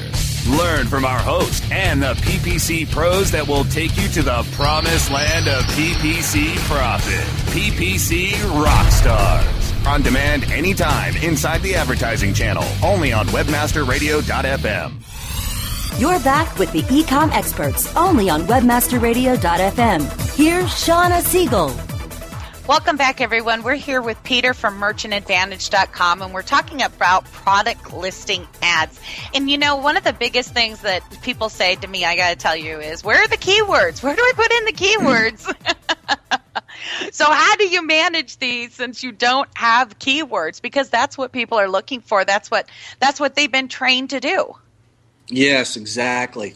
Learn 0.58 0.88
from 0.88 1.04
our 1.04 1.20
host 1.20 1.70
and 1.70 2.02
the 2.02 2.14
PPC 2.14 2.90
pros 2.90 3.30
that 3.32 3.46
will 3.46 3.66
take 3.66 3.98
you 3.98 4.08
to 4.08 4.24
the 4.24 4.48
promised 4.54 5.12
land 5.12 5.50
of 5.50 5.66
PPC 5.66 6.56
profit. 6.70 7.28
PPC 7.54 8.30
Rockstars. 8.64 9.61
On 9.88 10.02
demand 10.02 10.44
anytime 10.46 11.16
inside 11.18 11.62
the 11.62 11.76
advertising 11.76 12.34
channel. 12.34 12.64
Only 12.84 13.14
on 13.14 13.28
webmasterradio.fm. 13.28 14.94
You're 16.00 16.20
back 16.22 16.58
with 16.58 16.72
the 16.72 16.82
ecom 16.84 17.32
experts 17.32 17.94
only 17.96 18.30
on 18.30 18.44
webmasterradio.fm. 18.44 20.36
Here's 20.36 20.66
Shauna 20.66 21.22
Siegel. 21.22 21.76
Welcome 22.68 22.96
back, 22.96 23.20
everyone. 23.22 23.64
We're 23.64 23.76
here 23.76 24.02
with 24.02 24.24
Peter 24.24 24.54
from 24.54 24.80
merchantadvantage.com, 24.80 26.22
and 26.22 26.34
we're 26.34 26.44
talking 26.44 26.82
about 26.82 27.26
product 27.26 27.92
listing 27.92 28.48
ads. 28.62 29.00
And 29.34 29.50
you 29.50 29.58
know, 29.58 29.76
one 29.76 29.98
of 29.98 30.04
the 30.04 30.14
biggest 30.14 30.54
things 30.54 30.80
that 30.82 31.04
people 31.22 31.50
say 31.50 31.76
to 31.76 31.88
me, 31.88 32.06
I 32.06 32.16
got 32.16 32.30
to 32.30 32.36
tell 32.36 32.56
you, 32.56 32.80
is 32.80 33.04
where 33.04 33.22
are 33.22 33.28
the 33.28 33.38
keywords? 33.38 34.02
Where 34.02 34.16
do 34.16 34.22
I 34.22 34.34
put 34.36 34.52
in 34.54 34.66
the 34.66 34.74
keywords? 34.74 36.40
so, 37.12 37.26
how 37.26 37.56
do 37.56 37.68
you 37.68 37.86
manage 37.86 38.38
these 38.38 38.74
since 38.74 39.04
you 39.04 39.12
don't 39.12 39.50
have 39.56 39.98
keywords? 40.00 40.62
Because 40.62 40.90
that's 40.90 41.18
what 41.18 41.32
people 41.32 41.58
are 41.58 41.70
looking 41.70 42.02
for. 42.02 42.26
That's 42.26 42.50
what 42.50 42.68
that's 43.00 43.20
what 43.20 43.36
they've 43.36 43.52
been 43.52 43.68
trained 43.68 44.10
to 44.12 44.20
do. 44.20 44.56
Yes, 45.28 45.78
exactly. 45.78 46.54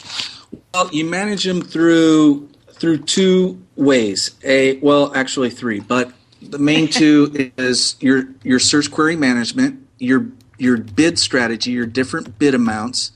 Well, 0.73 0.89
you 0.91 1.05
manage 1.05 1.43
them 1.43 1.61
through 1.61 2.49
through 2.71 2.99
two 2.99 3.61
ways. 3.75 4.35
A 4.43 4.77
well, 4.77 5.13
actually 5.15 5.49
three, 5.49 5.79
but 5.79 6.11
the 6.41 6.59
main 6.59 6.87
two 6.89 7.51
is 7.57 7.95
your 7.99 8.25
your 8.43 8.59
search 8.59 8.91
query 8.91 9.15
management, 9.15 9.85
your 9.99 10.27
your 10.57 10.77
bid 10.77 11.19
strategy, 11.19 11.71
your 11.71 11.85
different 11.85 12.37
bid 12.39 12.53
amounts, 12.53 13.11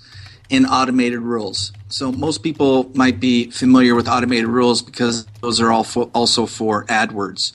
and 0.52 0.66
automated 0.66 1.20
rules. 1.20 1.72
So 1.90 2.12
most 2.12 2.44
people 2.44 2.92
might 2.96 3.20
be 3.20 3.50
familiar 3.52 3.96
with 3.96 4.08
automated 4.08 4.48
rules 4.48 4.82
because 4.82 5.26
those 5.42 5.62
are 5.62 5.72
all 5.72 5.84
for, 5.84 6.10
also 6.14 6.46
for 6.46 6.86
AdWords, 6.86 7.54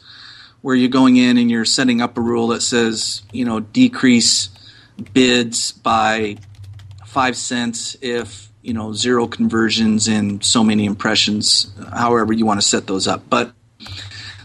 where 0.61 0.75
you're 0.75 0.89
going 0.89 1.17
in 1.17 1.37
and 1.37 1.51
you're 1.51 1.65
setting 1.65 2.01
up 2.01 2.17
a 2.17 2.21
rule 2.21 2.49
that 2.49 2.63
says 2.63 3.23
you 3.33 3.45
know 3.45 3.61
decrease 3.61 4.49
bids 5.13 5.73
by 5.73 6.37
five 7.05 7.37
cents 7.37 7.97
if 8.01 8.49
you 8.63 8.73
know 8.73 8.93
zero 8.93 9.27
conversions 9.27 10.09
and 10.09 10.45
so 10.45 10.65
many 10.65 10.85
impressions 10.87 11.71
however 11.93 12.33
you 12.33 12.47
want 12.47 12.61
to 12.61 12.67
set 12.67 12.87
those 12.87 13.07
up 13.07 13.23
but 13.29 13.53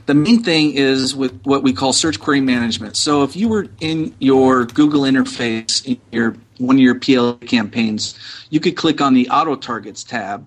the 0.07 0.13
main 0.13 0.43
thing 0.43 0.73
is 0.73 1.15
with 1.15 1.39
what 1.43 1.63
we 1.63 1.71
call 1.71 1.93
search 1.93 2.19
query 2.19 2.41
management 2.41 2.97
so 2.97 3.23
if 3.23 3.35
you 3.35 3.47
were 3.47 3.67
in 3.79 4.13
your 4.19 4.65
google 4.65 5.01
interface 5.01 5.85
in 5.85 5.99
your 6.11 6.35
one 6.59 6.75
of 6.75 6.81
your 6.81 6.95
pla 6.95 7.33
campaigns 7.45 8.17
you 8.49 8.59
could 8.59 8.77
click 8.77 9.01
on 9.01 9.13
the 9.13 9.27
auto 9.29 9.55
targets 9.55 10.03
tab 10.03 10.45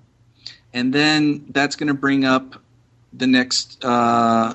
and 0.73 0.93
then 0.93 1.45
that's 1.51 1.77
going 1.77 1.89
to 1.89 1.95
bring 1.95 2.25
up 2.25 2.61
the 3.13 3.27
next 3.27 3.85
uh, 3.85 4.55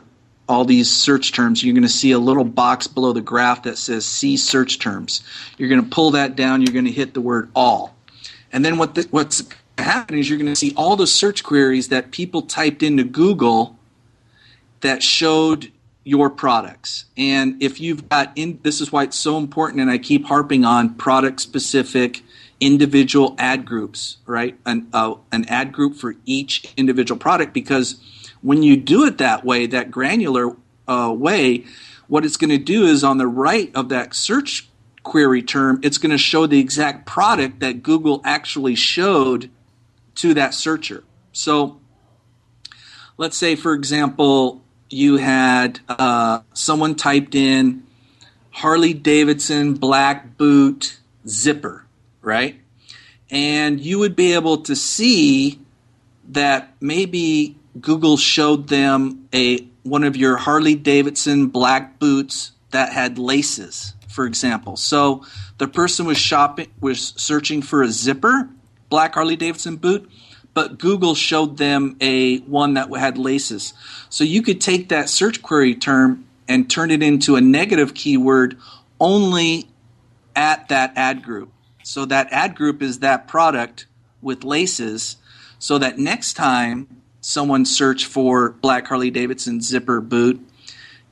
all 0.49 0.65
these 0.65 0.89
search 0.89 1.33
terms. 1.33 1.63
You're 1.63 1.73
going 1.73 1.83
to 1.83 1.89
see 1.89 2.11
a 2.11 2.19
little 2.19 2.43
box 2.43 2.87
below 2.87 3.13
the 3.13 3.21
graph 3.21 3.63
that 3.63 3.77
says 3.77 4.05
see 4.05 4.37
search 4.37 4.79
terms. 4.79 5.21
You're 5.57 5.69
going 5.69 5.83
to 5.83 5.89
pull 5.89 6.11
that 6.11 6.35
down 6.35 6.61
you're 6.61 6.73
going 6.73 6.85
to 6.85 6.91
hit 6.91 7.13
the 7.13 7.21
word 7.21 7.49
all. 7.55 7.95
And 8.51 8.63
then 8.63 8.77
what 8.77 8.95
the, 8.95 9.07
what's 9.11 9.43
happening 9.77 10.21
is 10.21 10.29
you're 10.29 10.39
going 10.39 10.51
to 10.51 10.55
see 10.55 10.73
all 10.75 10.95
the 10.95 11.07
search 11.07 11.43
queries 11.43 11.89
that 11.89 12.11
people 12.11 12.43
typed 12.43 12.81
into 12.81 13.03
Google 13.03 13.77
that 14.81 15.03
showed 15.03 15.71
your 16.07 16.29
products. 16.29 17.03
And 17.17 17.61
if 17.61 17.81
you've 17.81 18.07
got 18.07 18.31
in 18.37 18.59
this 18.63 18.79
is 18.79 18.93
why 18.93 19.03
it's 19.03 19.17
so 19.17 19.37
important 19.37 19.81
and 19.81 19.91
I 19.91 19.97
keep 19.97 20.25
harping 20.25 20.63
on 20.63 20.95
product 20.95 21.41
specific 21.41 22.23
individual 22.61 23.35
ad 23.37 23.65
groups, 23.65 24.17
right? 24.25 24.57
An 24.65 24.87
uh, 24.93 25.15
an 25.33 25.43
ad 25.49 25.73
group 25.73 25.95
for 25.95 26.15
each 26.25 26.73
individual 26.77 27.19
product 27.19 27.53
because 27.53 27.99
when 28.41 28.63
you 28.63 28.77
do 28.77 29.05
it 29.05 29.17
that 29.17 29.43
way, 29.43 29.65
that 29.67 29.91
granular 29.91 30.55
uh, 30.87 31.13
way, 31.13 31.65
what 32.07 32.23
it's 32.23 32.37
going 32.37 32.51
to 32.51 32.57
do 32.57 32.85
is 32.85 33.03
on 33.03 33.17
the 33.17 33.27
right 33.27 33.69
of 33.75 33.89
that 33.89 34.13
search 34.13 34.69
query 35.03 35.43
term, 35.43 35.81
it's 35.83 35.97
going 35.97 36.11
to 36.11 36.17
show 36.17 36.47
the 36.47 36.59
exact 36.59 37.05
product 37.05 37.59
that 37.59 37.83
Google 37.83 38.21
actually 38.23 38.75
showed 38.75 39.49
to 40.15 40.33
that 40.35 40.53
searcher. 40.53 41.03
So 41.33 41.81
let's 43.17 43.35
say, 43.35 43.57
for 43.57 43.73
example, 43.73 44.63
you 44.89 45.17
had 45.17 45.79
uh, 45.89 46.41
someone 46.53 46.95
typed 46.95 47.35
in 47.35 47.83
Harley 48.51 48.93
Davidson 48.93 49.73
black 49.73 50.37
boot 50.37 50.99
zipper, 51.27 51.85
right? 52.21 52.59
And 53.29 53.79
you 53.79 53.99
would 53.99 54.15
be 54.15 54.33
able 54.33 54.57
to 54.63 54.75
see 54.75 55.59
that 56.29 56.73
maybe 56.79 57.55
Google 57.79 58.17
showed 58.17 58.67
them 58.67 59.27
a 59.33 59.59
one 59.83 60.03
of 60.03 60.17
your 60.17 60.37
Harley 60.37 60.75
Davidson 60.75 61.47
black 61.47 61.99
boots 61.99 62.51
that 62.71 62.91
had 62.91 63.17
laces 63.17 63.93
for 64.17 64.25
example. 64.25 64.75
So 64.75 65.23
the 65.59 65.67
person 65.67 66.07
was 66.07 66.17
shopping 66.17 66.69
was 66.81 67.13
searching 67.17 67.61
for 67.61 67.83
a 67.83 67.87
zipper, 67.87 68.49
black 68.89 69.13
Harley 69.13 69.35
Davidson 69.35 69.75
boot, 69.75 70.09
but 70.57 70.79
Google 70.79 71.13
showed 71.13 71.57
them 71.57 71.97
a 72.01 72.39
one 72.39 72.73
that 72.73 72.89
had 72.97 73.19
laces. 73.19 73.75
So 74.09 74.23
you 74.23 74.41
could 74.41 74.59
take 74.59 74.89
that 74.89 75.07
search 75.07 75.43
query 75.43 75.75
term 75.75 76.25
and 76.47 76.67
turn 76.67 76.89
it 76.89 77.03
into 77.03 77.35
a 77.35 77.41
negative 77.41 77.93
keyword 77.93 78.57
only 78.99 79.67
at 80.35 80.69
that 80.69 80.93
ad 80.95 81.21
group. 81.21 81.51
So 81.83 82.05
that 82.05 82.33
ad 82.33 82.55
group 82.55 82.81
is 82.81 83.01
that 83.01 83.27
product 83.27 83.85
with 84.23 84.43
laces 84.43 85.17
so 85.59 85.77
that 85.77 85.99
next 85.99 86.33
time 86.33 86.87
someone 87.21 87.63
search 87.63 88.07
for 88.07 88.49
black 88.49 88.87
Harley 88.87 89.11
Davidson 89.11 89.61
zipper 89.61 90.01
boot, 90.01 90.43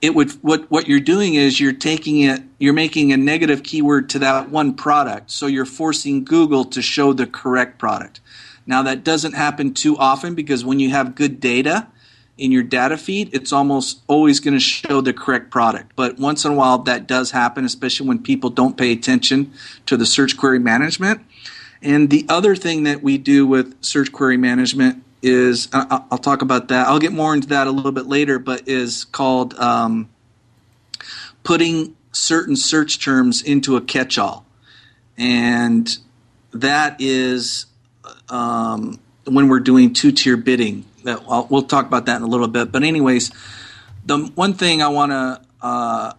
it 0.01 0.15
would 0.15 0.31
what 0.41 0.71
what 0.71 0.87
you're 0.87 0.99
doing 0.99 1.35
is 1.35 1.59
you're 1.59 1.71
taking 1.71 2.21
it 2.21 2.41
you're 2.57 2.73
making 2.73 3.13
a 3.13 3.17
negative 3.17 3.61
keyword 3.61 4.09
to 4.09 4.19
that 4.19 4.49
one 4.49 4.73
product 4.73 5.31
so 5.31 5.47
you're 5.47 5.65
forcing 5.65 6.25
google 6.25 6.65
to 6.65 6.81
show 6.81 7.13
the 7.13 7.25
correct 7.25 7.79
product 7.79 8.19
now 8.65 8.83
that 8.83 9.03
doesn't 9.03 9.33
happen 9.33 9.73
too 9.73 9.97
often 9.97 10.35
because 10.35 10.65
when 10.65 10.79
you 10.79 10.89
have 10.89 11.15
good 11.15 11.39
data 11.39 11.87
in 12.37 12.51
your 12.51 12.63
data 12.63 12.97
feed 12.97 13.29
it's 13.33 13.53
almost 13.53 14.01
always 14.07 14.39
going 14.39 14.53
to 14.53 14.59
show 14.59 15.01
the 15.01 15.13
correct 15.13 15.49
product. 15.51 15.93
But 15.95 16.17
once 16.19 16.45
in 16.45 16.51
a 16.51 16.55
while 16.55 16.79
that 16.79 17.07
does 17.07 17.31
happen 17.31 17.65
especially 17.65 18.07
when 18.07 18.21
people 18.23 18.49
don't 18.49 18.77
pay 18.77 18.91
attention 18.91 19.53
to 19.85 19.97
the 19.97 20.05
search 20.05 20.37
query 20.37 20.59
management. 20.59 21.21
And 21.81 22.09
the 22.09 22.25
other 22.29 22.55
thing 22.55 22.83
that 22.83 23.03
we 23.03 23.17
do 23.17 23.45
with 23.45 23.83
search 23.83 24.11
query 24.11 24.37
management 24.37 25.03
is 25.25 25.67
I'll 25.73 26.17
talk 26.19 26.41
about 26.41 26.67
that. 26.67 26.87
I'll 26.87 26.99
get 26.99 27.11
more 27.11 27.33
into 27.33 27.47
that 27.49 27.67
a 27.67 27.71
little 27.71 27.91
bit 27.91 28.05
later, 28.05 28.37
but 28.37 28.67
is 28.67 29.05
called 29.05 29.55
um, 29.55 30.09
putting 31.43 31.95
certain 32.11 32.55
search 32.55 33.03
terms 33.03 33.41
into 33.41 33.75
a 33.75 33.81
catch-all, 33.81 34.45
and 35.17 35.97
that 36.51 36.95
is 36.99 37.65
um, 38.29 38.99
when 39.25 39.47
we're 39.47 39.59
doing 39.59 39.93
two-tier 39.93 40.37
bidding. 40.37 40.85
That 41.03 41.23
I'll, 41.27 41.47
we'll 41.49 41.63
talk 41.63 41.85
about 41.85 42.07
that 42.07 42.17
in 42.17 42.23
a 42.23 42.27
little 42.27 42.47
bit. 42.47 42.71
But 42.71 42.83
anyways, 42.83 43.31
the 44.05 44.17
one 44.35 44.53
thing 44.53 44.81
I 44.81 44.87
want 44.87 45.11
to 45.11 45.41
uh, 45.61 46.13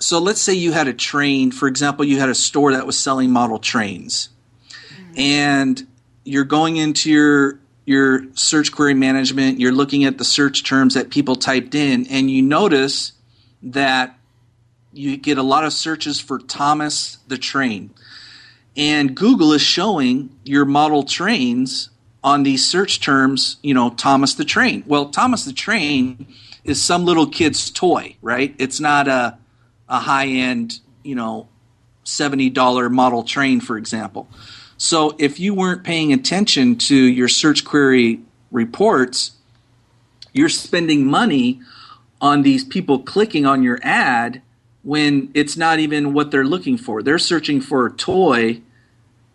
so 0.00 0.18
let's 0.18 0.40
say 0.40 0.54
you 0.54 0.72
had 0.72 0.88
a 0.88 0.94
train, 0.94 1.52
for 1.52 1.68
example, 1.68 2.04
you 2.04 2.18
had 2.18 2.30
a 2.30 2.34
store 2.34 2.72
that 2.72 2.86
was 2.86 2.98
selling 2.98 3.30
model 3.30 3.58
trains, 3.58 4.30
mm-hmm. 4.70 5.18
and 5.18 5.86
you're 6.24 6.44
going 6.44 6.76
into 6.76 7.10
your 7.10 7.60
your 7.84 8.24
search 8.34 8.72
query 8.72 8.94
management, 8.94 9.58
you're 9.58 9.72
looking 9.72 10.04
at 10.04 10.16
the 10.16 10.24
search 10.24 10.64
terms 10.64 10.94
that 10.94 11.10
people 11.10 11.36
typed 11.36 11.74
in, 11.74 12.06
and 12.06 12.30
you 12.30 12.40
notice 12.40 13.12
that 13.62 14.18
you 14.92 15.16
get 15.16 15.38
a 15.38 15.42
lot 15.42 15.64
of 15.64 15.72
searches 15.72 16.20
for 16.20 16.38
Thomas 16.38 17.18
the 17.28 17.36
train. 17.36 17.90
And 18.76 19.14
Google 19.14 19.52
is 19.52 19.62
showing 19.62 20.30
your 20.44 20.64
model 20.64 21.02
trains 21.02 21.90
on 22.22 22.42
these 22.42 22.68
search 22.68 23.00
terms, 23.00 23.56
you 23.62 23.74
know, 23.74 23.90
Thomas 23.90 24.34
the 24.34 24.44
train. 24.44 24.84
Well, 24.86 25.10
Thomas 25.10 25.44
the 25.44 25.52
train 25.52 26.26
is 26.64 26.80
some 26.80 27.04
little 27.04 27.26
kid's 27.26 27.70
toy, 27.70 28.16
right? 28.22 28.54
It's 28.58 28.80
not 28.80 29.08
a, 29.08 29.38
a 29.88 29.98
high 29.98 30.28
end, 30.28 30.80
you 31.02 31.14
know, 31.14 31.48
$70 32.04 32.90
model 32.90 33.22
train, 33.22 33.60
for 33.60 33.76
example. 33.76 34.28
So 34.76 35.14
if 35.18 35.38
you 35.38 35.54
weren't 35.54 35.84
paying 35.84 36.12
attention 36.12 36.76
to 36.76 36.94
your 36.96 37.28
search 37.28 37.64
query 37.64 38.20
reports, 38.50 39.32
you're 40.32 40.48
spending 40.48 41.06
money 41.06 41.60
on 42.20 42.42
these 42.42 42.64
people 42.64 43.00
clicking 43.00 43.46
on 43.46 43.62
your 43.62 43.78
ad 43.82 44.42
when 44.82 45.30
it's 45.34 45.56
not 45.56 45.78
even 45.78 46.12
what 46.12 46.30
they're 46.30 46.44
looking 46.44 46.78
for. 46.78 47.02
They're 47.02 47.18
searching 47.18 47.60
for 47.60 47.86
a 47.86 47.92
toy 47.92 48.62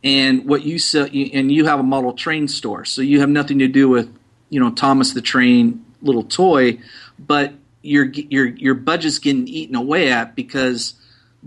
and 0.03 0.45
what 0.45 0.63
you 0.63 0.79
sell 0.79 1.05
and 1.05 1.51
you 1.51 1.65
have 1.65 1.79
a 1.79 1.83
model 1.83 2.13
train 2.13 2.47
store. 2.47 2.85
So 2.85 3.01
you 3.01 3.19
have 3.19 3.29
nothing 3.29 3.59
to 3.59 3.67
do 3.67 3.89
with, 3.89 4.15
you 4.49 4.59
know, 4.59 4.71
Thomas 4.71 5.13
the 5.13 5.21
Train 5.21 5.83
little 6.01 6.23
toy, 6.23 6.79
but 7.19 7.53
your 7.81 8.05
your 8.05 8.47
your 8.47 8.75
budget's 8.75 9.19
getting 9.19 9.47
eaten 9.47 9.75
away 9.75 10.11
at 10.11 10.35
because 10.35 10.93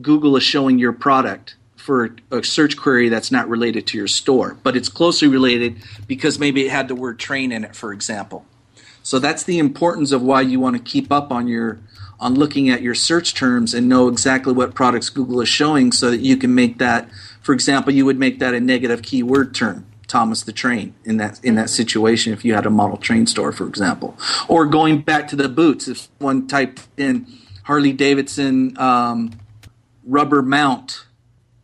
Google 0.00 0.36
is 0.36 0.42
showing 0.42 0.78
your 0.78 0.92
product 0.92 1.56
for 1.76 2.14
a 2.30 2.42
search 2.42 2.76
query 2.76 3.08
that's 3.08 3.32
not 3.32 3.48
related 3.48 3.86
to 3.86 3.96
your 3.96 4.08
store, 4.08 4.56
but 4.62 4.76
it's 4.76 4.88
closely 4.88 5.26
related 5.26 5.76
because 6.06 6.38
maybe 6.38 6.66
it 6.66 6.70
had 6.70 6.86
the 6.86 6.94
word 6.94 7.18
train 7.18 7.50
in 7.50 7.64
it, 7.64 7.74
for 7.74 7.92
example. 7.92 8.44
So 9.02 9.18
that's 9.18 9.44
the 9.44 9.58
importance 9.58 10.12
of 10.12 10.20
why 10.20 10.42
you 10.42 10.60
want 10.60 10.76
to 10.76 10.82
keep 10.82 11.10
up 11.10 11.32
on 11.32 11.48
your 11.48 11.78
on 12.20 12.34
looking 12.34 12.68
at 12.68 12.82
your 12.82 12.94
search 12.94 13.34
terms 13.34 13.74
and 13.74 13.88
know 13.88 14.08
exactly 14.08 14.52
what 14.52 14.74
products 14.74 15.08
Google 15.08 15.40
is 15.40 15.48
showing 15.48 15.92
so 15.92 16.10
that 16.10 16.20
you 16.20 16.36
can 16.36 16.54
make 16.54 16.78
that 16.78 17.08
for 17.48 17.54
example, 17.54 17.94
you 17.94 18.04
would 18.04 18.18
make 18.18 18.40
that 18.40 18.52
a 18.52 18.60
negative 18.60 19.00
keyword 19.00 19.54
term. 19.54 19.86
Thomas 20.06 20.42
the 20.42 20.52
Train 20.52 20.94
in 21.04 21.16
that 21.16 21.42
in 21.42 21.54
that 21.54 21.70
situation 21.70 22.34
if 22.34 22.44
you 22.44 22.52
had 22.52 22.66
a 22.66 22.70
model 22.70 22.98
train 22.98 23.26
store, 23.26 23.52
for 23.52 23.66
example, 23.66 24.18
or 24.48 24.66
going 24.66 25.00
back 25.00 25.28
to 25.28 25.36
the 25.36 25.48
boots, 25.48 25.88
if 25.88 26.08
one 26.18 26.46
typed 26.46 26.86
in 26.98 27.26
Harley 27.64 27.94
Davidson 27.94 28.76
um, 28.78 29.32
rubber 30.04 30.42
mount, 30.42 31.06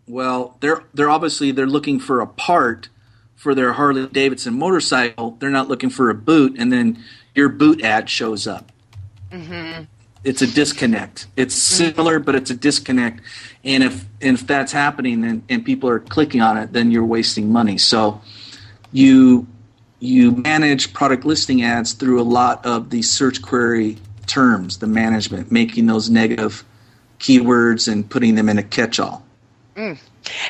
well, 0.06 0.56
they're 0.60 0.84
they're 0.94 1.10
obviously 1.10 1.52
they're 1.52 1.66
looking 1.66 2.00
for 2.00 2.20
a 2.20 2.26
part 2.26 2.88
for 3.34 3.54
their 3.54 3.74
Harley 3.74 4.06
Davidson 4.06 4.58
motorcycle. 4.58 5.36
They're 5.38 5.50
not 5.50 5.68
looking 5.68 5.90
for 5.90 6.08
a 6.08 6.14
boot, 6.14 6.56
and 6.58 6.72
then 6.72 7.02
your 7.34 7.50
boot 7.50 7.82
ad 7.82 8.08
shows 8.08 8.46
up. 8.46 8.72
Mm-hmm. 9.30 9.84
It's 10.24 10.40
a 10.40 10.46
disconnect. 10.46 11.26
It's 11.36 11.54
similar, 11.54 12.18
but 12.18 12.34
it's 12.34 12.50
a 12.50 12.54
disconnect. 12.54 13.20
And 13.62 13.82
if 13.84 14.06
and 14.22 14.38
if 14.38 14.46
that's 14.46 14.72
happening 14.72 15.24
and, 15.24 15.42
and 15.48 15.64
people 15.64 15.88
are 15.90 16.00
clicking 16.00 16.40
on 16.40 16.56
it, 16.56 16.72
then 16.72 16.90
you're 16.90 17.04
wasting 17.04 17.52
money. 17.52 17.76
So 17.76 18.20
you 18.90 19.46
you 20.00 20.32
manage 20.32 20.92
product 20.92 21.24
listing 21.24 21.62
ads 21.62 21.92
through 21.92 22.20
a 22.20 22.24
lot 22.24 22.64
of 22.64 22.90
the 22.90 23.02
search 23.02 23.42
query 23.42 23.98
terms, 24.26 24.78
the 24.78 24.86
management, 24.86 25.52
making 25.52 25.86
those 25.86 26.10
negative 26.10 26.64
keywords 27.18 27.90
and 27.90 28.08
putting 28.08 28.34
them 28.34 28.48
in 28.48 28.58
a 28.58 28.62
catch-all. 28.62 29.24
Mm. 29.76 29.98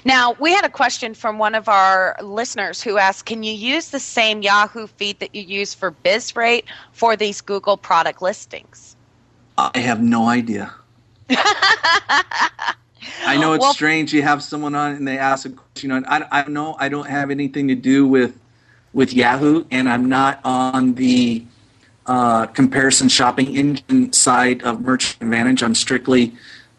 Now, 0.05 0.35
we 0.39 0.53
had 0.53 0.65
a 0.65 0.71
question 0.71 1.15
from 1.15 1.39
one 1.39 1.55
of 1.55 1.69
our 1.69 2.17
listeners 2.23 2.83
who 2.83 2.99
asked 2.99 3.27
Can 3.27 3.43
you 3.43 3.53
use 3.53 3.91
the 3.91 4.01
same 4.01 4.43
Yahoo 4.43 4.87
feed 4.87 5.19
that 5.21 5.35
you 5.35 5.43
use 5.43 5.75
for 5.75 5.93
BizRate 5.93 6.65
for 6.93 7.17
these 7.17 7.41
Google 7.41 7.77
product 7.77 8.23
listings? 8.23 8.94
I 9.57 9.79
have 9.79 10.03
no 10.03 10.29
idea. 10.29 10.75
I 13.27 13.37
know 13.39 13.53
it's 13.55 13.63
well, 13.63 13.73
strange. 13.73 14.13
You 14.13 14.23
have 14.23 14.43
someone 14.43 14.75
on 14.75 14.93
and 14.93 15.07
they 15.07 15.19
ask 15.19 15.47
a 15.47 15.51
question. 15.51 15.91
Know, 15.91 16.03
I, 16.07 16.27
I 16.31 16.49
know 16.49 16.77
I 16.79 16.89
don't 16.89 17.09
have 17.09 17.31
anything 17.31 17.69
to 17.69 17.75
do 17.75 18.07
with 18.07 18.39
with 18.93 19.13
Yahoo, 19.13 19.65
and 19.71 19.89
I'm 19.89 20.09
not 20.09 20.41
on 20.45 20.95
the 20.95 21.45
uh, 22.07 22.47
comparison 22.47 23.09
shopping 23.09 23.57
engine 23.57 24.13
side 24.13 24.63
of 24.63 24.81
Merchant 24.81 25.23
Advantage. 25.23 25.63
I'm 25.63 25.75
strictly 25.75 26.35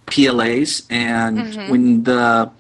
PLAs, 0.08 0.86
and 0.90 1.38
mm-hmm. 1.40 1.72
when 1.72 2.04
the 2.04 2.52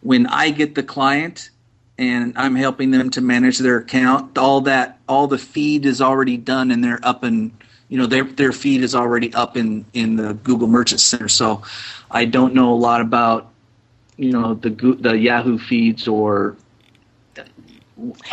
when 0.00 0.26
I 0.26 0.50
get 0.50 0.74
the 0.74 0.82
client 0.82 1.50
and 1.96 2.32
I'm 2.36 2.56
helping 2.56 2.90
them 2.90 3.08
to 3.10 3.20
manage 3.20 3.58
their 3.58 3.78
account, 3.78 4.36
all 4.36 4.60
that 4.62 4.98
all 5.08 5.26
the 5.26 5.38
feed 5.38 5.86
is 5.86 6.00
already 6.00 6.36
done, 6.36 6.70
and 6.70 6.82
they're 6.82 7.00
up 7.02 7.22
and 7.22 7.52
you 7.94 8.00
know 8.00 8.06
their 8.06 8.24
their 8.24 8.50
feed 8.50 8.82
is 8.82 8.96
already 8.96 9.32
up 9.34 9.56
in 9.56 9.84
in 9.94 10.16
the 10.16 10.34
Google 10.34 10.66
Merchant 10.66 11.00
Center. 11.00 11.28
So 11.28 11.62
I 12.10 12.24
don't 12.24 12.52
know 12.52 12.72
a 12.72 12.74
lot 12.74 13.00
about 13.00 13.52
you 14.16 14.32
know 14.32 14.54
the 14.54 14.70
the 14.98 15.16
Yahoo 15.16 15.58
feeds 15.58 16.08
or. 16.08 16.56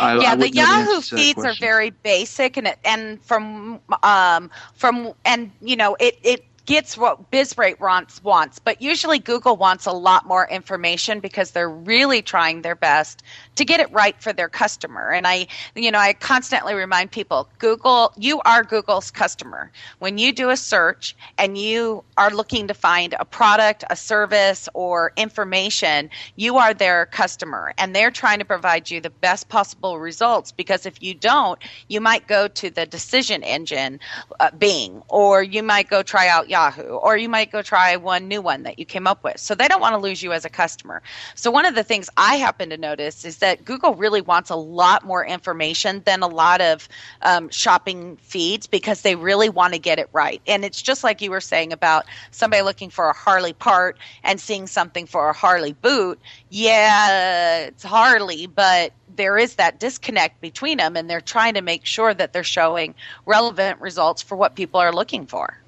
I, 0.00 0.18
yeah, 0.20 0.32
I 0.32 0.34
the 0.34 0.50
Yahoo 0.50 1.00
feeds 1.00 1.44
are 1.44 1.54
very 1.54 1.90
basic, 1.90 2.56
and 2.56 2.66
it, 2.66 2.78
and 2.84 3.22
from 3.22 3.78
um 4.02 4.50
from 4.74 5.12
and 5.24 5.52
you 5.60 5.76
know 5.76 5.96
it 6.00 6.18
it 6.24 6.44
gets 6.72 6.96
what 6.96 7.30
BizRate 7.30 7.78
wants, 7.80 8.24
wants, 8.24 8.58
but 8.58 8.80
usually 8.80 9.18
Google 9.18 9.56
wants 9.58 9.84
a 9.84 9.92
lot 9.92 10.26
more 10.26 10.48
information 10.48 11.20
because 11.20 11.50
they're 11.50 11.68
really 11.68 12.22
trying 12.22 12.62
their 12.62 12.74
best 12.74 13.22
to 13.56 13.64
get 13.66 13.78
it 13.78 13.92
right 13.92 14.18
for 14.22 14.32
their 14.32 14.48
customer. 14.48 15.10
And 15.10 15.26
I, 15.26 15.48
you 15.74 15.90
know, 15.90 15.98
I 15.98 16.14
constantly 16.14 16.72
remind 16.72 17.10
people, 17.10 17.46
Google, 17.58 18.10
you 18.16 18.40
are 18.46 18.64
Google's 18.64 19.10
customer. 19.10 19.70
When 19.98 20.16
you 20.16 20.32
do 20.32 20.48
a 20.48 20.56
search 20.56 21.14
and 21.36 21.58
you 21.58 22.04
are 22.16 22.30
looking 22.30 22.68
to 22.68 22.74
find 22.74 23.14
a 23.20 23.26
product, 23.26 23.84
a 23.90 23.96
service, 23.96 24.66
or 24.72 25.12
information, 25.18 26.08
you 26.36 26.56
are 26.56 26.72
their 26.72 27.04
customer, 27.04 27.74
and 27.76 27.94
they're 27.94 28.10
trying 28.10 28.38
to 28.38 28.46
provide 28.46 28.90
you 28.90 28.98
the 28.98 29.10
best 29.10 29.50
possible 29.50 29.98
results. 29.98 30.52
Because 30.52 30.86
if 30.86 31.02
you 31.02 31.12
don't, 31.12 31.58
you 31.88 32.00
might 32.00 32.26
go 32.26 32.48
to 32.48 32.70
the 32.70 32.86
decision 32.86 33.42
engine, 33.42 34.00
uh, 34.40 34.50
Bing, 34.52 35.02
or 35.08 35.42
you 35.42 35.62
might 35.62 35.90
go 35.90 36.02
try 36.02 36.28
out 36.28 36.48
Yahoo, 36.48 36.61
or 36.70 37.16
you 37.16 37.28
might 37.28 37.50
go 37.50 37.62
try 37.62 37.96
one 37.96 38.28
new 38.28 38.40
one 38.40 38.62
that 38.64 38.78
you 38.78 38.84
came 38.84 39.06
up 39.06 39.24
with. 39.24 39.38
So 39.38 39.54
they 39.54 39.68
don't 39.68 39.80
want 39.80 39.94
to 39.94 39.98
lose 39.98 40.22
you 40.22 40.32
as 40.32 40.44
a 40.44 40.50
customer. 40.50 41.02
So 41.34 41.50
one 41.50 41.66
of 41.66 41.74
the 41.74 41.82
things 41.82 42.08
I 42.16 42.36
happen 42.36 42.70
to 42.70 42.76
notice 42.76 43.24
is 43.24 43.38
that 43.38 43.64
Google 43.64 43.94
really 43.94 44.20
wants 44.20 44.50
a 44.50 44.56
lot 44.56 45.04
more 45.04 45.24
information 45.24 46.02
than 46.04 46.22
a 46.22 46.28
lot 46.28 46.60
of 46.60 46.88
um, 47.22 47.48
shopping 47.50 48.16
feeds 48.16 48.66
because 48.66 49.02
they 49.02 49.14
really 49.16 49.48
want 49.48 49.72
to 49.74 49.78
get 49.78 49.98
it 49.98 50.08
right. 50.12 50.40
And 50.46 50.64
it's 50.64 50.82
just 50.82 51.04
like 51.04 51.20
you 51.20 51.30
were 51.30 51.40
saying 51.40 51.72
about 51.72 52.06
somebody 52.30 52.62
looking 52.62 52.90
for 52.90 53.08
a 53.08 53.14
Harley 53.14 53.52
part 53.52 53.98
and 54.24 54.40
seeing 54.40 54.66
something 54.66 55.06
for 55.06 55.28
a 55.28 55.32
Harley 55.32 55.72
boot. 55.72 56.20
Yeah, 56.50 57.64
it's 57.66 57.82
Harley, 57.82 58.46
but 58.46 58.92
there 59.16 59.36
is 59.38 59.56
that 59.56 59.78
disconnect 59.78 60.40
between 60.40 60.78
them 60.78 60.96
and 60.96 61.08
they're 61.08 61.20
trying 61.20 61.54
to 61.54 61.62
make 61.62 61.84
sure 61.84 62.14
that 62.14 62.32
they're 62.32 62.44
showing 62.44 62.94
relevant 63.26 63.80
results 63.80 64.22
for 64.22 64.36
what 64.36 64.54
people 64.54 64.80
are 64.80 64.92
looking 64.92 65.26
for 65.26 65.61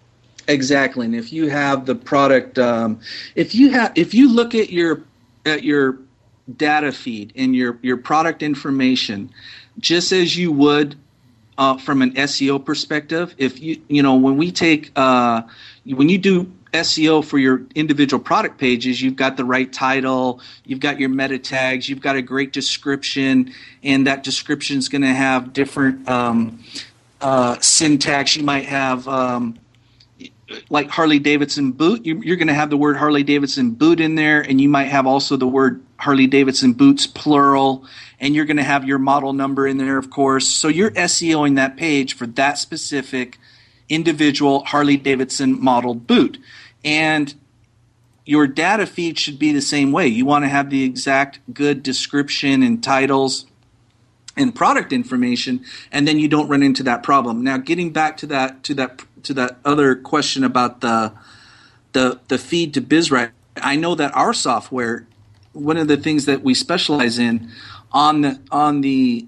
Exactly, 0.46 1.06
and 1.06 1.14
if 1.14 1.32
you 1.32 1.48
have 1.48 1.86
the 1.86 1.94
product, 1.94 2.58
um, 2.58 3.00
if 3.34 3.54
you 3.54 3.70
have, 3.70 3.92
if 3.96 4.12
you 4.12 4.32
look 4.32 4.54
at 4.54 4.70
your 4.70 5.02
at 5.46 5.62
your 5.64 5.98
data 6.56 6.92
feed 6.92 7.32
and 7.36 7.56
your 7.56 7.78
your 7.82 7.96
product 7.96 8.42
information, 8.42 9.30
just 9.78 10.12
as 10.12 10.36
you 10.36 10.52
would 10.52 10.96
uh, 11.56 11.78
from 11.78 12.02
an 12.02 12.12
SEO 12.12 12.62
perspective, 12.62 13.34
if 13.38 13.58
you 13.60 13.80
you 13.88 14.02
know 14.02 14.16
when 14.16 14.36
we 14.36 14.52
take 14.52 14.90
uh, 14.96 15.42
when 15.86 16.10
you 16.10 16.18
do 16.18 16.52
SEO 16.74 17.24
for 17.24 17.38
your 17.38 17.62
individual 17.74 18.22
product 18.22 18.58
pages, 18.58 19.00
you've 19.00 19.16
got 19.16 19.36
the 19.36 19.44
right 19.44 19.72
title, 19.72 20.40
you've 20.64 20.80
got 20.80 20.98
your 20.98 21.08
meta 21.08 21.38
tags, 21.38 21.88
you've 21.88 22.00
got 22.00 22.16
a 22.16 22.22
great 22.22 22.52
description, 22.52 23.54
and 23.82 24.06
that 24.06 24.24
description 24.24 24.76
is 24.78 24.88
going 24.88 25.02
to 25.02 25.14
have 25.14 25.52
different 25.52 26.06
um, 26.08 26.62
uh, 27.20 27.58
syntax. 27.60 28.36
You 28.36 28.42
might 28.42 28.66
have 28.66 29.06
um, 29.06 29.58
like 30.70 30.90
Harley 30.90 31.18
Davidson 31.18 31.72
boot, 31.72 32.04
you, 32.04 32.18
are 32.32 32.36
going 32.36 32.48
to 32.48 32.54
have 32.54 32.70
the 32.70 32.76
word 32.76 32.96
Harley 32.96 33.22
Davidson 33.22 33.72
boot 33.72 34.00
in 34.00 34.14
there, 34.14 34.40
and 34.40 34.60
you 34.60 34.68
might 34.68 34.84
have 34.84 35.06
also 35.06 35.36
the 35.36 35.46
word 35.46 35.82
Harley 35.98 36.26
Davidson 36.26 36.72
boots 36.72 37.06
plural, 37.06 37.86
and 38.20 38.34
you're 38.34 38.44
going 38.44 38.56
to 38.56 38.62
have 38.62 38.84
your 38.84 38.98
model 38.98 39.32
number 39.32 39.66
in 39.66 39.76
there, 39.76 39.98
of 39.98 40.10
course. 40.10 40.46
So 40.46 40.68
you're 40.68 40.90
SEOing 40.92 41.56
that 41.56 41.76
page 41.76 42.14
for 42.14 42.26
that 42.26 42.58
specific 42.58 43.38
individual 43.88 44.64
Harley 44.64 44.96
Davidson 44.96 45.62
modeled 45.62 46.06
boot. 46.06 46.38
And 46.84 47.34
your 48.24 48.46
data 48.46 48.86
feed 48.86 49.18
should 49.18 49.38
be 49.38 49.52
the 49.52 49.60
same 49.60 49.92
way. 49.92 50.06
You 50.08 50.24
want 50.24 50.44
to 50.44 50.48
have 50.48 50.70
the 50.70 50.84
exact 50.84 51.40
good 51.52 51.82
description 51.82 52.62
and 52.62 52.82
titles 52.82 53.46
and 54.36 54.54
product 54.54 54.92
information, 54.92 55.64
and 55.92 56.08
then 56.08 56.18
you 56.18 56.28
don't 56.28 56.48
run 56.48 56.62
into 56.62 56.82
that 56.82 57.02
problem. 57.02 57.44
Now, 57.44 57.56
getting 57.56 57.92
back 57.92 58.16
to 58.18 58.26
that 58.28 58.64
to 58.64 58.74
that 58.74 59.02
to 59.24 59.34
that 59.34 59.58
other 59.64 59.94
question 59.94 60.44
about 60.44 60.80
the 60.80 61.12
the 61.92 62.20
the 62.28 62.38
feed 62.38 62.74
to 62.74 62.80
BizRate, 62.80 63.30
I 63.56 63.76
know 63.76 63.94
that 63.94 64.14
our 64.16 64.32
software, 64.32 65.06
one 65.52 65.76
of 65.76 65.88
the 65.88 65.96
things 65.96 66.26
that 66.26 66.42
we 66.42 66.54
specialize 66.54 67.18
in 67.18 67.50
on 67.92 68.22
the 68.22 68.40
on 68.50 68.80
the 68.80 69.26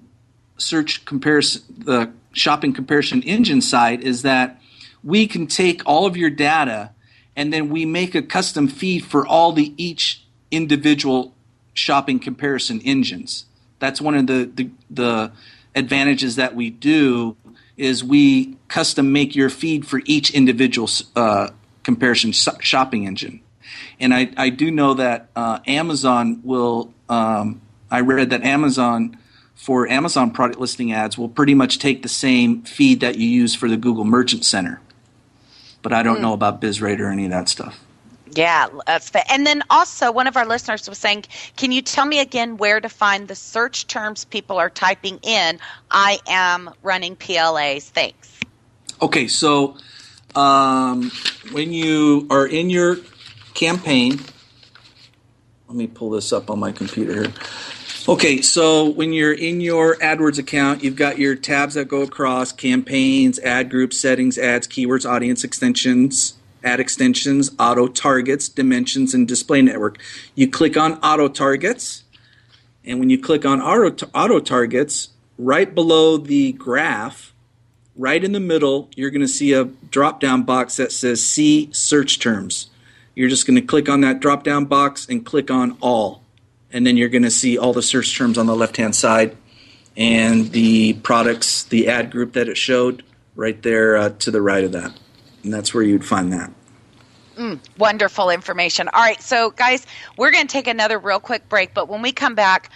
search 0.57 1.05
comparison 1.05 1.61
the 1.77 2.11
shopping 2.33 2.73
comparison 2.73 3.21
engine 3.23 3.61
side 3.61 4.01
is 4.03 4.21
that 4.21 4.61
we 5.03 5.27
can 5.27 5.47
take 5.47 5.81
all 5.85 6.05
of 6.05 6.17
your 6.17 6.29
data 6.29 6.91
and 7.35 7.53
then 7.53 7.69
we 7.69 7.85
make 7.85 8.15
a 8.15 8.21
custom 8.21 8.67
feed 8.67 9.05
for 9.05 9.25
all 9.25 9.51
the 9.51 9.73
each 9.77 10.23
individual 10.51 11.33
shopping 11.73 12.19
comparison 12.19 12.81
engines. 12.81 13.45
That's 13.79 14.01
one 14.01 14.15
of 14.15 14.27
the, 14.27 14.51
the, 14.53 14.69
the 14.89 15.31
advantages 15.75 16.35
that 16.35 16.55
we 16.55 16.71
do 16.71 17.37
is 17.77 18.03
we 18.03 18.57
custom 18.67 19.11
make 19.11 19.35
your 19.35 19.49
feed 19.49 19.85
for 19.87 20.01
each 20.05 20.31
individual 20.31 20.89
uh, 21.15 21.49
comparison 21.83 22.31
shopping 22.33 23.07
engine 23.07 23.39
And 23.99 24.13
I, 24.13 24.29
I 24.35 24.49
do 24.49 24.71
know 24.71 24.95
that 24.95 25.29
uh, 25.35 25.59
Amazon 25.67 26.41
will. 26.43 26.93
Um, 27.09 27.61
I 27.89 28.01
read 28.01 28.31
that 28.31 28.43
Amazon 28.43 29.17
for 29.55 29.87
Amazon 29.89 30.31
product 30.31 30.59
listing 30.59 30.91
ads 30.91 31.17
will 31.17 31.29
pretty 31.29 31.53
much 31.55 31.79
take 31.79 32.01
the 32.03 32.09
same 32.09 32.61
feed 32.63 32.99
that 32.99 33.17
you 33.17 33.27
use 33.29 33.55
for 33.55 33.69
the 33.69 33.77
Google 33.77 34.03
Merchant 34.05 34.43
Center. 34.45 34.81
But 35.81 35.93
I 35.93 36.03
don't 36.03 36.17
Mm. 36.17 36.21
know 36.21 36.33
about 36.33 36.59
BizRate 36.61 36.99
or 36.99 37.09
any 37.09 37.25
of 37.25 37.31
that 37.31 37.47
stuff. 37.49 37.79
Yeah, 38.33 38.67
that's 38.85 39.09
fa- 39.09 39.29
and 39.31 39.45
then 39.45 39.63
also 39.69 40.11
one 40.11 40.27
of 40.27 40.37
our 40.37 40.45
listeners 40.45 40.87
was 40.87 40.97
saying, 40.97 41.25
"Can 41.55 41.71
you 41.71 41.81
tell 41.81 42.05
me 42.05 42.19
again 42.19 42.57
where 42.57 42.79
to 42.79 42.89
find 42.89 43.27
the 43.27 43.35
search 43.35 43.87
terms 43.87 44.25
people 44.25 44.57
are 44.57 44.69
typing 44.69 45.19
in? 45.23 45.59
I 45.91 46.19
am 46.27 46.69
running 46.83 47.15
PLAs. 47.15 47.89
Thanks." 47.89 48.29
Okay, 49.01 49.27
so 49.27 49.77
um, 50.35 51.11
when 51.51 51.71
you 51.71 52.27
are 52.29 52.45
in 52.45 52.69
your 52.69 52.97
campaign, 53.53 54.19
let 55.67 55.77
me 55.77 55.87
pull 55.87 56.09
this 56.11 56.31
up 56.31 56.49
on 56.49 56.59
my 56.59 56.71
computer 56.71 57.23
here. 57.23 57.33
Okay, 58.09 58.41
so 58.41 58.89
when 58.91 59.11
you're 59.11 59.33
in 59.33 59.59
your 59.59 59.95
AdWords 59.97 60.39
account, 60.39 60.81
you've 60.81 60.95
got 60.95 61.19
your 61.19 61.35
tabs 61.35 61.73
that 61.73 61.89
go 61.89 62.03
across 62.03 62.53
campaigns, 62.53 63.37
ad 63.39 63.69
groups, 63.69 63.99
settings, 63.99 64.37
ads, 64.37 64.65
keywords, 64.65 65.09
audience 65.09 65.43
extensions, 65.43 66.36
ad 66.67 66.81
extensions, 66.81 67.49
auto 67.57 67.87
targets, 67.87 68.49
dimensions, 68.49 69.13
and 69.13 69.27
display 69.27 69.61
network. 69.61 69.97
You 70.35 70.49
click 70.49 70.75
on 70.75 70.95
auto 70.95 71.29
targets, 71.29 72.03
and 72.83 72.99
when 72.99 73.09
you 73.09 73.19
click 73.19 73.45
on 73.45 73.61
auto, 73.61 74.05
auto 74.13 74.39
targets, 74.41 75.09
right 75.37 75.73
below 75.73 76.17
the 76.17 76.51
graph, 76.51 77.33
right 77.95 78.21
in 78.21 78.33
the 78.33 78.41
middle, 78.41 78.89
you're 78.95 79.09
going 79.09 79.21
to 79.21 79.27
see 79.27 79.53
a 79.53 79.63
drop 79.65 80.19
down 80.19 80.43
box 80.43 80.75
that 80.75 80.91
says 80.91 81.25
See 81.25 81.69
Search 81.71 82.19
Terms. 82.19 82.69
You're 83.15 83.29
just 83.29 83.47
going 83.47 83.55
to 83.55 83.65
click 83.65 83.87
on 83.87 84.01
that 84.01 84.19
drop 84.19 84.43
down 84.43 84.65
box 84.65 85.07
and 85.09 85.25
click 85.25 85.49
on 85.49 85.77
All. 85.81 86.21
And 86.71 86.85
then 86.85 86.97
you're 86.97 87.09
going 87.09 87.23
to 87.23 87.31
see 87.31 87.57
all 87.57 87.71
the 87.71 87.81
search 87.81 88.15
terms 88.17 88.37
on 88.37 88.45
the 88.45 88.55
left 88.55 88.75
hand 88.75 88.93
side 88.93 89.37
and 89.95 90.51
the 90.51 90.93
products, 90.95 91.63
the 91.63 91.87
ad 91.87 92.11
group 92.11 92.33
that 92.33 92.49
it 92.49 92.57
showed 92.57 93.03
right 93.35 93.59
there 93.63 93.95
uh, 93.95 94.09
to 94.19 94.31
the 94.31 94.41
right 94.41 94.65
of 94.65 94.73
that. 94.73 94.93
And 95.43 95.53
that's 95.53 95.73
where 95.73 95.83
you'd 95.83 96.05
find 96.05 96.31
that. 96.33 96.51
Mm, 97.37 97.59
wonderful 97.77 98.31
information. 98.31 98.89
All 98.93 99.01
right, 99.01 99.21
so 99.21 99.51
guys, 99.51 99.85
we're 100.17 100.31
going 100.31 100.47
to 100.47 100.51
take 100.51 100.67
another 100.67 100.97
real 100.97 101.19
quick 101.19 101.47
break, 101.49 101.73
but 101.73 101.87
when 101.87 102.01
we 102.01 102.11
come 102.11 102.33
back, 102.33 102.71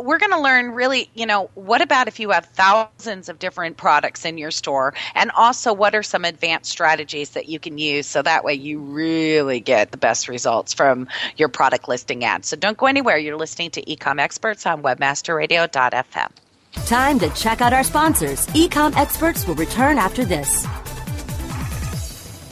we're 0.00 0.18
going 0.18 0.32
to 0.32 0.40
learn 0.40 0.72
really, 0.72 1.10
you 1.14 1.26
know, 1.26 1.50
what 1.54 1.80
about 1.80 2.08
if 2.08 2.18
you 2.18 2.30
have 2.30 2.46
thousands 2.46 3.28
of 3.28 3.38
different 3.38 3.76
products 3.76 4.24
in 4.24 4.38
your 4.38 4.50
store? 4.50 4.94
And 5.14 5.30
also, 5.32 5.72
what 5.72 5.94
are 5.94 6.02
some 6.02 6.24
advanced 6.24 6.70
strategies 6.70 7.30
that 7.30 7.48
you 7.48 7.58
can 7.58 7.78
use 7.78 8.06
so 8.06 8.22
that 8.22 8.44
way 8.44 8.54
you 8.54 8.80
really 8.80 9.60
get 9.60 9.90
the 9.90 9.98
best 9.98 10.28
results 10.28 10.72
from 10.74 11.08
your 11.36 11.48
product 11.48 11.88
listing 11.88 12.24
ads? 12.24 12.48
So 12.48 12.56
don't 12.56 12.78
go 12.78 12.86
anywhere. 12.86 13.18
You're 13.18 13.36
listening 13.36 13.70
to 13.72 13.82
Ecom 13.82 14.20
Experts 14.20 14.66
on 14.66 14.82
webmasterradio.fm. 14.82 16.30
Time 16.86 17.18
to 17.18 17.28
check 17.30 17.60
out 17.60 17.72
our 17.72 17.84
sponsors. 17.84 18.46
Ecom 18.48 18.94
experts 18.96 19.46
will 19.46 19.56
return 19.56 19.98
after 19.98 20.24
this. 20.24 20.66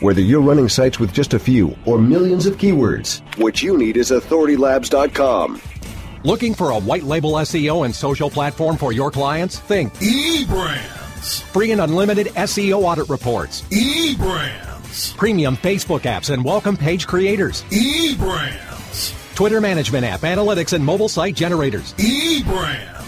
Whether 0.00 0.20
you're 0.20 0.40
running 0.40 0.68
sites 0.68 1.00
with 1.00 1.12
just 1.12 1.34
a 1.34 1.40
few 1.40 1.76
or 1.84 1.98
millions 1.98 2.46
of 2.46 2.56
keywords, 2.56 3.20
what 3.36 3.64
you 3.64 3.76
need 3.76 3.96
is 3.96 4.12
authoritylabs.com. 4.12 5.60
Looking 6.22 6.54
for 6.54 6.70
a 6.70 6.78
white 6.78 7.02
label 7.02 7.32
SEO 7.32 7.84
and 7.84 7.92
social 7.92 8.30
platform 8.30 8.76
for 8.76 8.92
your 8.92 9.10
clients? 9.10 9.58
Think 9.58 9.92
eBrandz. 9.94 11.42
Free 11.42 11.72
and 11.72 11.80
unlimited 11.80 12.28
SEO 12.28 12.82
audit 12.82 13.08
reports. 13.08 13.62
eBrandz. 13.70 15.16
Premium 15.16 15.56
Facebook 15.56 16.02
apps 16.02 16.30
and 16.30 16.44
welcome 16.44 16.76
page 16.76 17.08
creators. 17.08 17.64
eBrandz. 17.64 19.34
Twitter 19.34 19.60
management 19.60 20.04
app, 20.04 20.20
analytics, 20.20 20.74
and 20.74 20.84
mobile 20.84 21.08
site 21.08 21.34
generators. 21.34 21.92
eBrandz. 21.94 23.07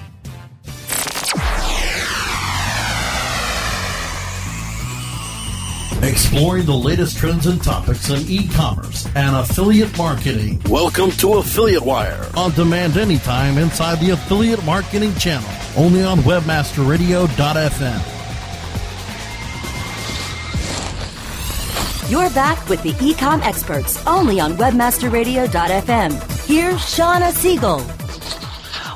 Exploring 6.11 6.65
the 6.65 6.75
latest 6.75 7.17
trends 7.17 7.47
and 7.47 7.63
topics 7.63 8.09
in 8.09 8.21
e-commerce 8.27 9.07
and 9.15 9.33
affiliate 9.33 9.97
marketing. 9.97 10.61
Welcome 10.69 11.09
to 11.11 11.35
Affiliate 11.35 11.83
Wire. 11.83 12.29
On 12.35 12.51
demand 12.51 12.97
anytime 12.97 13.57
inside 13.57 13.97
the 13.99 14.09
affiliate 14.09 14.61
marketing 14.65 15.15
channel. 15.15 15.49
Only 15.77 16.03
on 16.03 16.17
webmasterradio.fm. 16.19 18.01
You're 22.11 22.29
back 22.31 22.67
with 22.67 22.83
the 22.83 22.91
Ecom 22.91 23.41
experts 23.41 24.05
only 24.05 24.41
on 24.41 24.57
webmasterradio.fm. 24.57 26.45
Here's 26.45 26.75
Shauna 26.75 27.31
Siegel. 27.31 27.81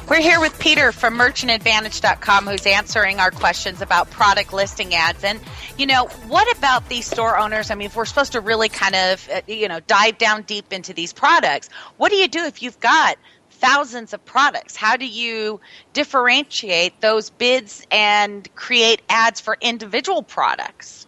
We're 0.09 0.21
here 0.21 0.39
with 0.39 0.59
Peter 0.59 0.91
from 0.91 1.17
merchantadvantage.com 1.17 2.45
who's 2.45 2.67
answering 2.67 3.19
our 3.19 3.31
questions 3.31 3.81
about 3.81 4.11
product 4.11 4.53
listing 4.53 4.93
ads. 4.93 5.23
And, 5.23 5.39
you 5.77 5.85
know, 5.85 6.07
what 6.27 6.57
about 6.57 6.87
these 6.89 7.05
store 7.05 7.37
owners? 7.37 7.69
I 7.69 7.75
mean, 7.75 7.87
if 7.87 7.95
we're 7.95 8.05
supposed 8.05 8.31
to 8.33 8.41
really 8.41 8.69
kind 8.69 8.95
of, 8.95 9.29
uh, 9.29 9.41
you 9.47 9.67
know, 9.67 9.79
dive 9.81 10.17
down 10.17 10.43
deep 10.43 10.71
into 10.71 10.93
these 10.93 11.11
products, 11.11 11.69
what 11.97 12.09
do 12.09 12.15
you 12.15 12.27
do 12.27 12.45
if 12.45 12.61
you've 12.63 12.79
got 12.79 13.17
thousands 13.49 14.13
of 14.13 14.23
products? 14.25 14.75
How 14.75 14.95
do 14.95 15.05
you 15.05 15.59
differentiate 15.93 17.01
those 17.01 17.29
bids 17.29 17.85
and 17.91 18.53
create 18.55 19.01
ads 19.09 19.41
for 19.41 19.57
individual 19.61 20.23
products? 20.23 21.07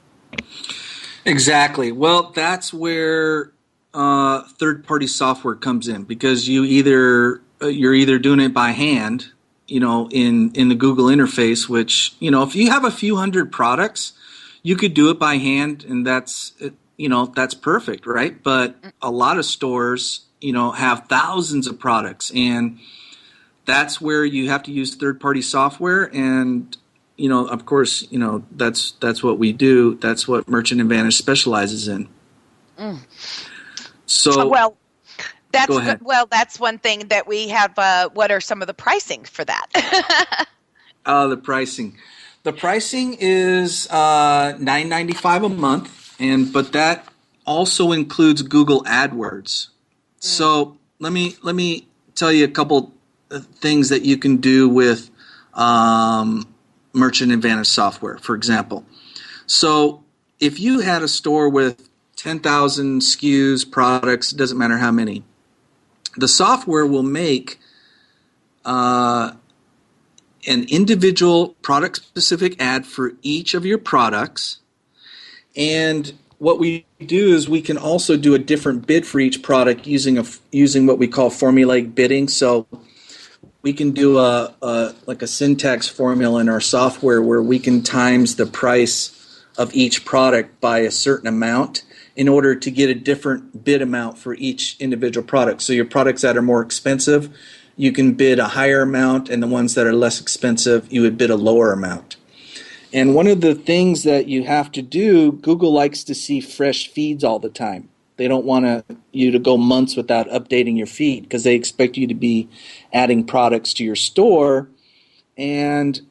Exactly. 1.26 1.92
Well, 1.92 2.32
that's 2.32 2.74
where 2.74 3.52
uh, 3.94 4.44
third-party 4.60 5.08
software 5.08 5.56
comes 5.56 5.88
in 5.88 6.04
because 6.04 6.48
you 6.48 6.64
either 6.64 7.42
uh, 7.62 7.68
you're 7.68 7.94
either 7.94 8.20
doing 8.20 8.40
it 8.40 8.54
by 8.54 8.72
hand, 8.72 9.28
you 9.68 9.80
know, 9.80 10.10
in 10.12 10.52
in 10.54 10.70
the 10.70 10.76
Google 10.76 11.06
interface, 11.06 11.68
which 11.68 12.16
you 12.20 12.32
know, 12.32 12.44
if 12.44 12.56
you 12.56 12.70
have 12.70 12.86
a 12.86 12.92
few 12.92 13.16
hundred 13.16 13.52
products, 13.52 14.14
you 14.64 14.76
could 14.76 14.94
do 14.94 15.10
it 15.10 15.20
by 15.20 15.38
hand, 15.38 15.84
and 15.84 16.06
that's 16.06 16.54
you 16.98 17.10
know 17.10 17.28
that's 17.28 17.54
perfect, 17.54 18.06
right? 18.06 18.42
But 18.42 18.76
a 19.02 19.12
lot 19.12 19.38
of 19.38 19.46
stores, 19.46 20.26
you 20.42 20.54
know, 20.54 20.72
have 20.72 21.08
thousands 21.08 21.68
of 21.68 21.80
products, 21.80 22.32
and 22.36 22.80
that's 23.66 24.00
where 24.00 24.24
you 24.24 24.50
have 24.50 24.64
to 24.64 24.72
use 24.72 24.96
third-party 24.96 25.42
software 25.42 26.04
and 26.16 26.78
you 27.18 27.30
know, 27.30 27.48
of 27.48 27.66
course, 27.66 28.08
you 28.12 28.20
know 28.20 28.44
that's 28.52 28.92
that's 28.94 29.24
what 29.24 29.40
we 29.40 29.52
do. 29.52 29.96
That's 29.96 30.28
what 30.28 30.48
Merchant 30.48 30.80
Advantage 30.80 31.16
specializes 31.18 31.88
in. 31.88 32.08
Mm. 32.78 33.00
So 34.06 34.48
well, 34.48 34.78
that's 35.52 35.68
Go 35.68 35.80
ahead. 35.80 36.00
good. 36.00 36.06
well, 36.06 36.28
that's 36.28 36.60
one 36.60 36.78
thing 36.78 37.08
that 37.08 37.28
we 37.28 37.48
have. 37.50 37.78
Uh, 37.78 38.10
what 38.10 38.32
are 38.32 38.40
some 38.40 38.62
of 38.62 38.68
the 38.68 38.74
pricing 38.74 39.24
for 39.26 39.44
that? 39.44 40.46
Uh, 41.06 41.26
the 41.28 41.38
pricing. 41.38 41.98
The 42.48 42.54
pricing 42.54 43.18
is 43.20 43.90
uh, 43.90 44.56
nine 44.58 44.88
ninety 44.88 45.12
five 45.12 45.44
a 45.44 45.50
month, 45.50 46.16
and 46.18 46.54
but 46.54 46.72
that 46.72 47.06
also 47.46 47.92
includes 47.92 48.42
Google 48.42 48.84
AdWords. 48.86 49.68
So 50.20 50.78
let 51.00 51.12
me 51.12 51.36
let 51.44 51.56
me 51.56 51.90
tell 52.16 52.32
you 52.32 52.46
a 52.46 52.48
couple 52.48 52.94
of 53.32 53.46
things 53.48 53.90
that 53.90 54.04
you 54.04 54.16
can 54.16 54.38
do 54.38 54.70
with 54.70 55.10
um, 55.56 56.48
Merchant 56.94 57.34
Advantage 57.34 57.68
software. 57.68 58.18
For 58.20 58.34
example, 58.34 58.86
so 59.46 60.06
if 60.40 60.58
you 60.58 60.80
had 60.80 61.04
a 61.04 61.10
store 61.10 61.50
with 61.50 61.90
ten 62.16 62.40
thousand 62.40 63.02
SKUs, 63.02 63.70
products, 63.70 64.32
it 64.32 64.38
doesn't 64.38 64.58
matter 64.58 64.78
how 64.78 64.92
many, 64.94 65.22
the 66.16 66.30
software 66.30 66.86
will 66.86 67.04
make 67.04 67.60
uh, 68.64 69.34
an 70.48 70.66
individual 70.70 71.50
product 71.62 71.98
specific 71.98 72.60
ad 72.62 72.86
for 72.86 73.14
each 73.22 73.54
of 73.54 73.66
your 73.66 73.78
products. 73.78 74.60
And 75.56 76.14
what 76.40 76.60
we 76.60 76.86
do 77.06 77.34
is 77.34 77.50
we 77.50 77.62
can 77.62 77.78
also 77.78 78.16
do 78.16 78.36
a 78.36 78.40
different 78.40 78.86
bid 78.88 79.06
for 79.06 79.20
each 79.20 79.42
product 79.42 79.88
using 79.88 80.18
a 80.18 80.26
using 80.52 80.86
what 80.86 81.00
we 81.00 81.08
call 81.08 81.30
formulaic 81.30 81.96
bidding. 81.96 82.28
So 82.28 82.68
we 83.62 83.74
can 83.74 83.92
do 83.92 84.20
a, 84.20 84.54
a 84.62 84.94
like 85.06 85.22
a 85.22 85.28
syntax 85.28 85.88
formula 85.88 86.40
in 86.42 86.50
our 86.50 86.62
software 86.62 87.22
where 87.22 87.42
we 87.42 87.60
can 87.60 87.82
times 87.82 88.36
the 88.36 88.46
price 88.46 89.14
of 89.58 89.74
each 89.74 90.06
product 90.06 90.62
by 90.62 90.80
a 90.80 90.92
certain 90.92 91.28
amount 91.28 91.84
in 92.16 92.28
order 92.28 92.56
to 92.56 92.72
get 92.72 92.90
a 92.90 92.96
different 92.96 93.64
bid 93.64 93.82
amount 93.82 94.18
for 94.18 94.36
each 94.36 94.76
individual 94.80 95.26
product. 95.26 95.62
So 95.62 95.74
your 95.74 95.86
products 95.86 96.22
that 96.22 96.38
are 96.38 96.42
more 96.42 96.62
expensive, 96.62 97.36
you 97.78 97.92
can 97.92 98.14
bid 98.14 98.40
a 98.40 98.50
higher 98.50 98.82
amount, 98.82 99.30
and 99.30 99.42
the 99.42 99.48
ones 99.48 99.76
that 99.76 99.86
are 99.86 99.94
less 99.94 100.20
expensive, 100.20 100.92
you 100.92 101.04
would 101.04 101.18
bid 101.18 101.30
a 101.30 101.36
lower 101.36 101.72
amount. 101.72 102.18
And 102.92 103.14
one 103.14 103.28
of 103.28 103.42
the 103.42 103.54
things 103.54 104.04
that 104.04 104.28
you 104.28 104.44
have 104.44 104.72
to 104.72 104.82
do, 104.82 105.34
Google 105.34 105.72
likes 105.72 106.04
to 106.06 106.16
see 106.16 106.42
fresh 106.42 106.88
feeds 106.88 107.24
all 107.24 107.38
the 107.38 107.50
time. 107.50 107.90
They 108.16 108.28
don't 108.28 108.46
want 108.46 108.66
to, 108.66 108.84
you 109.12 109.30
to 109.30 109.40
go 109.40 109.58
months 109.58 109.96
without 109.96 110.28
updating 110.30 110.76
your 110.76 110.88
feed 110.88 111.24
because 111.24 111.44
they 111.44 111.54
expect 111.54 111.98
you 111.98 112.08
to 112.08 112.16
be 112.16 112.50
adding 112.92 113.24
products 113.24 113.74
to 113.76 113.84
your 113.84 113.96
store. 113.96 114.70
And 115.38 116.02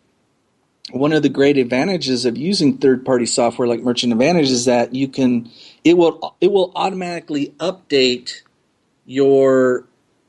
one 0.92 1.12
of 1.12 1.24
the 1.24 1.29
great 1.29 1.57
advantages 1.57 2.24
of 2.24 2.37
using 2.37 2.79
third-party 2.79 3.26
software 3.26 3.66
like 3.66 3.81
Merchant 3.81 4.12
Advantage 4.12 4.50
is 4.50 4.66
that 4.66 4.94
you 4.94 5.09
can 5.09 5.50
it 5.83 5.96
will 5.96 6.37
it 6.40 6.52
will 6.52 6.70
automatically 6.76 7.55
update 7.59 8.42
your 9.05 9.85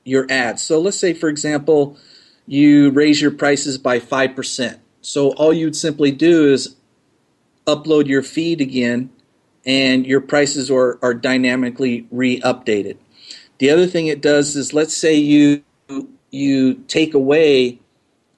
your 0.08 0.26
ads. 0.30 0.64
So 0.64 0.80
let's 0.80 1.00
say 1.00 1.14
for 1.14 1.30
example 1.30 1.98
you 2.46 2.92
raise 2.92 3.22
your 3.22 3.32
prices 3.32 3.78
by 3.78 4.00
5%. 4.00 4.80
So 5.02 5.32
all 5.34 5.54
you'd 5.54 5.76
simply 5.76 6.12
do 6.12 6.52
is 6.52 6.76
upload 7.66 8.08
your 8.08 8.24
feed 8.24 8.62
again 8.62 9.10
and 9.66 10.08
your 10.08 10.22
prices 10.22 10.72
are, 10.72 10.98
are 11.02 11.14
dynamically 11.14 12.08
re-updated. 12.10 12.98
The 13.60 13.70
other 13.70 13.86
thing 13.88 14.08
it 14.08 14.22
does 14.22 14.56
is 14.56 14.74
let's 14.74 14.96
say 14.96 15.16
you 15.16 15.64
you 16.32 16.76
take 16.88 17.14
away 17.14 17.80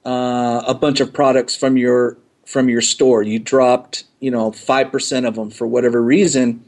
uh, 0.05 0.63
a 0.65 0.73
bunch 0.73 0.99
of 0.99 1.13
products 1.13 1.55
from 1.55 1.77
your 1.77 2.17
from 2.45 2.69
your 2.69 2.81
store. 2.81 3.21
You 3.21 3.39
dropped, 3.39 4.05
you 4.19 4.31
know, 4.31 4.51
five 4.51 4.91
percent 4.91 5.25
of 5.25 5.35
them 5.35 5.49
for 5.51 5.67
whatever 5.67 6.01
reason. 6.01 6.63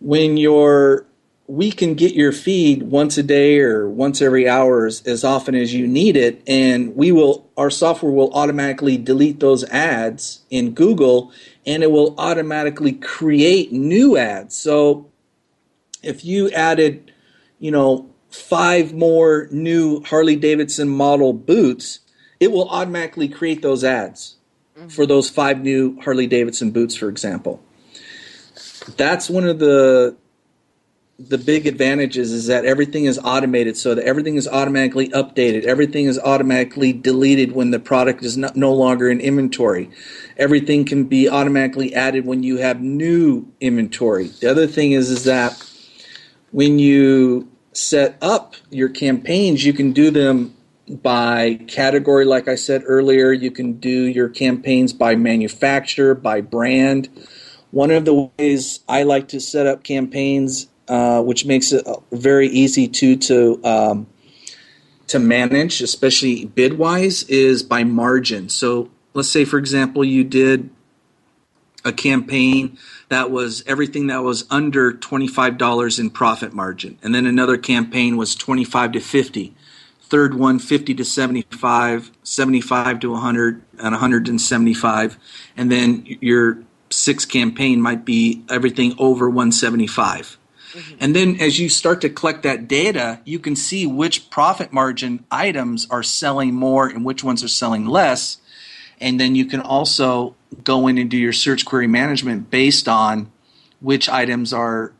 When 0.00 0.36
your 0.36 1.06
we 1.48 1.70
can 1.70 1.94
get 1.94 2.14
your 2.14 2.32
feed 2.32 2.82
once 2.82 3.16
a 3.18 3.22
day 3.22 3.60
or 3.60 3.88
once 3.88 4.20
every 4.20 4.48
hour 4.48 4.86
as, 4.86 5.02
as 5.06 5.22
often 5.22 5.54
as 5.54 5.72
you 5.72 5.86
need 5.86 6.16
it, 6.16 6.42
and 6.46 6.96
we 6.96 7.12
will 7.12 7.48
our 7.56 7.70
software 7.70 8.12
will 8.12 8.32
automatically 8.32 8.96
delete 8.96 9.40
those 9.40 9.64
ads 9.64 10.42
in 10.50 10.72
Google, 10.72 11.32
and 11.64 11.82
it 11.82 11.90
will 11.90 12.14
automatically 12.18 12.92
create 12.92 13.72
new 13.72 14.16
ads. 14.16 14.56
So 14.56 15.10
if 16.02 16.24
you 16.24 16.50
added, 16.50 17.12
you 17.58 17.70
know, 17.70 18.10
five 18.30 18.92
more 18.92 19.48
new 19.50 20.02
Harley 20.02 20.36
Davidson 20.36 20.88
model 20.88 21.32
boots, 21.32 22.00
it 22.40 22.50
will 22.50 22.68
automatically 22.68 23.28
create 23.28 23.62
those 23.62 23.84
ads 23.84 24.36
mm-hmm. 24.76 24.88
for 24.88 25.06
those 25.06 25.30
five 25.30 25.62
new 25.62 26.00
Harley 26.00 26.26
Davidson 26.26 26.72
boots, 26.72 26.96
for 26.96 27.08
example. 27.08 27.62
That's 28.96 29.30
one 29.30 29.44
of 29.44 29.58
the 29.58 30.16
the 31.18 31.38
big 31.38 31.66
advantages 31.66 32.30
is 32.30 32.46
that 32.46 32.66
everything 32.66 33.06
is 33.06 33.18
automated 33.18 33.76
so 33.76 33.94
that 33.94 34.04
everything 34.04 34.36
is 34.36 34.46
automatically 34.46 35.08
updated. 35.08 35.64
Everything 35.64 36.04
is 36.04 36.18
automatically 36.18 36.92
deleted 36.92 37.52
when 37.52 37.70
the 37.70 37.78
product 37.78 38.22
is 38.22 38.36
no, 38.36 38.50
no 38.54 38.72
longer 38.72 39.08
in 39.08 39.20
inventory. 39.20 39.90
Everything 40.36 40.84
can 40.84 41.04
be 41.04 41.28
automatically 41.28 41.94
added 41.94 42.26
when 42.26 42.42
you 42.42 42.58
have 42.58 42.82
new 42.82 43.50
inventory. 43.60 44.26
The 44.26 44.50
other 44.50 44.66
thing 44.66 44.92
is 44.92 45.08
is 45.08 45.24
that 45.24 45.62
when 46.50 46.78
you 46.78 47.50
set 47.72 48.18
up 48.20 48.54
your 48.70 48.88
campaigns 48.90 49.64
you 49.64 49.72
can 49.72 49.92
do 49.92 50.10
them 50.10 50.54
by 50.88 51.54
category. 51.66 52.26
Like 52.26 52.46
i 52.46 52.54
said 52.54 52.82
earlier 52.86 53.32
you 53.32 53.50
can 53.50 53.74
do 53.74 54.04
your 54.04 54.28
campaigns 54.28 54.92
by 54.92 55.16
manufacturer 55.16 56.14
by 56.14 56.42
brand. 56.42 57.08
One 57.70 57.90
of 57.90 58.04
the 58.04 58.30
ways 58.38 58.80
i 58.86 59.02
like 59.02 59.28
to 59.28 59.40
set 59.40 59.66
up 59.66 59.82
campaigns 59.82 60.68
uh, 60.88 61.22
which 61.22 61.44
makes 61.44 61.72
it 61.72 61.86
very 62.12 62.48
easy 62.48 62.88
to 62.88 63.16
to 63.16 63.60
um, 63.64 64.06
to 65.08 65.18
manage, 65.18 65.80
especially 65.80 66.44
bid 66.44 66.78
wise, 66.78 67.22
is 67.24 67.62
by 67.62 67.84
margin. 67.84 68.48
So 68.48 68.90
let's 69.14 69.30
say, 69.30 69.44
for 69.44 69.58
example, 69.58 70.04
you 70.04 70.24
did 70.24 70.70
a 71.84 71.92
campaign 71.92 72.76
that 73.08 73.30
was 73.30 73.62
everything 73.66 74.08
that 74.08 74.22
was 74.22 74.44
under 74.50 74.92
twenty 74.92 75.28
five 75.28 75.58
dollars 75.58 75.98
in 75.98 76.10
profit 76.10 76.52
margin, 76.52 76.98
and 77.02 77.14
then 77.14 77.26
another 77.26 77.56
campaign 77.56 78.16
was 78.16 78.34
twenty 78.34 78.64
five 78.64 78.92
to 78.92 79.00
fifty. 79.00 79.54
Third 80.08 80.34
one, 80.34 80.60
50 80.60 80.94
to 80.94 81.04
75, 81.04 82.12
75 82.22 83.00
to 83.00 83.10
100, 83.10 83.62
and 83.78 83.90
175. 83.90 85.18
And 85.56 85.72
then 85.72 86.06
your 86.20 86.58
sixth 86.90 87.28
campaign 87.28 87.80
might 87.80 88.04
be 88.04 88.44
everything 88.48 88.94
over 88.98 89.28
175. 89.28 90.38
And 91.00 91.14
then 91.14 91.40
as 91.40 91.58
you 91.58 91.68
start 91.68 92.00
to 92.02 92.08
collect 92.08 92.42
that 92.42 92.68
data, 92.68 93.20
you 93.24 93.38
can 93.38 93.56
see 93.56 93.86
which 93.86 94.30
profit 94.30 94.72
margin 94.72 95.24
items 95.30 95.86
are 95.90 96.02
selling 96.02 96.54
more 96.54 96.86
and 96.88 97.04
which 97.04 97.22
ones 97.24 97.42
are 97.42 97.48
selling 97.48 97.86
less. 97.86 98.38
And 99.00 99.20
then 99.20 99.34
you 99.34 99.44
can 99.44 99.60
also 99.60 100.34
go 100.64 100.86
in 100.86 100.98
and 100.98 101.10
do 101.10 101.16
your 101.16 101.32
search 101.32 101.64
query 101.64 101.86
management 101.86 102.50
based 102.50 102.88
on 102.88 103.30
which 103.80 104.08
items 104.08 104.52
are 104.52 104.92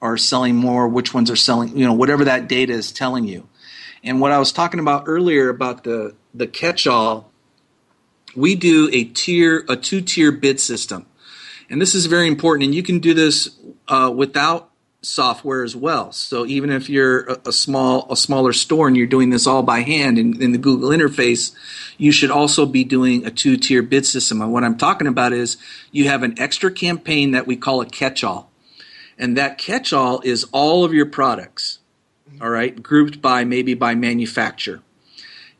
are 0.00 0.16
selling 0.16 0.56
more, 0.56 0.88
which 0.88 1.14
ones 1.14 1.30
are 1.30 1.36
selling, 1.36 1.76
you 1.76 1.86
know, 1.86 1.92
whatever 1.92 2.24
that 2.24 2.48
data 2.48 2.72
is 2.72 2.90
telling 2.90 3.24
you. 3.24 3.48
And 4.02 4.20
what 4.20 4.32
I 4.32 4.38
was 4.40 4.50
talking 4.50 4.80
about 4.80 5.04
earlier 5.06 5.48
about 5.48 5.84
the 5.84 6.14
the 6.34 6.46
catch-all, 6.46 7.30
we 8.34 8.54
do 8.54 8.90
a 8.92 9.04
tier 9.04 9.64
a 9.68 9.76
two-tier 9.76 10.32
bid 10.32 10.58
system. 10.60 11.06
And 11.70 11.80
this 11.80 11.94
is 11.94 12.06
very 12.06 12.26
important 12.26 12.64
and 12.64 12.74
you 12.74 12.82
can 12.82 12.98
do 12.98 13.14
this 13.14 13.56
uh, 13.88 14.12
without 14.14 14.71
software 15.02 15.64
as 15.64 15.74
well. 15.74 16.12
So 16.12 16.46
even 16.46 16.70
if 16.70 16.88
you're 16.88 17.24
a, 17.24 17.38
a, 17.46 17.52
small 17.52 18.06
a 18.10 18.16
smaller 18.16 18.52
store 18.52 18.86
and 18.86 18.96
you're 18.96 19.06
doing 19.06 19.30
this 19.30 19.46
all 19.46 19.62
by 19.62 19.80
hand 19.80 20.16
in, 20.16 20.40
in 20.40 20.52
the 20.52 20.58
Google 20.58 20.90
interface, 20.90 21.52
you 21.98 22.12
should 22.12 22.30
also 22.30 22.66
be 22.66 22.84
doing 22.84 23.26
a 23.26 23.30
two 23.30 23.56
tier 23.56 23.82
bid 23.82 24.06
system. 24.06 24.40
And 24.40 24.52
what 24.52 24.64
I'm 24.64 24.78
talking 24.78 25.08
about 25.08 25.32
is 25.32 25.56
you 25.90 26.08
have 26.08 26.22
an 26.22 26.38
extra 26.38 26.70
campaign 26.70 27.32
that 27.32 27.46
we 27.46 27.56
call 27.56 27.80
a 27.80 27.86
catch 27.86 28.22
all, 28.22 28.50
and 29.18 29.36
that 29.36 29.58
catch 29.58 29.92
all 29.92 30.20
is 30.20 30.44
all 30.52 30.84
of 30.84 30.94
your 30.94 31.06
products, 31.06 31.80
mm-hmm. 32.30 32.42
all 32.42 32.50
right, 32.50 32.80
grouped 32.80 33.20
by 33.20 33.44
maybe 33.44 33.74
by 33.74 33.96
manufacturer, 33.96 34.82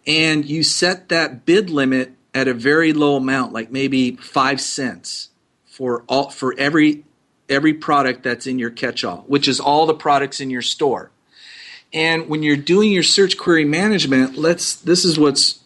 and 0.07 0.44
you 0.44 0.62
set 0.62 1.09
that 1.09 1.45
bid 1.45 1.68
limit 1.68 2.12
at 2.32 2.49
a 2.49 2.55
very 2.55 2.93
low 2.93 3.16
amount, 3.16 3.53
like 3.53 3.70
maybe 3.72 4.12
five 4.16 4.61
cents 4.61 5.30
for 5.66 6.05
all 6.09 6.30
for 6.30 6.55
every 6.57 7.05
every 7.49 7.74
product 7.74 8.22
that's 8.22 8.47
in 8.47 8.59
your 8.59 8.70
catch-all, 8.70 9.24
which 9.26 9.49
is 9.49 9.61
all 9.61 9.86
the 9.86 9.95
products 9.95 10.40
in 10.40 10.51
your 10.51 10.62
store. 10.62 11.11
And 11.93 12.28
when 12.28 12.43
you're 12.43 12.57
doing 12.57 12.90
your 12.90 13.03
search 13.03 13.36
query 13.36 13.64
management, 13.64 14.36
let's 14.36 14.76
this 14.76 15.05
is 15.05 15.18
what's 15.18 15.61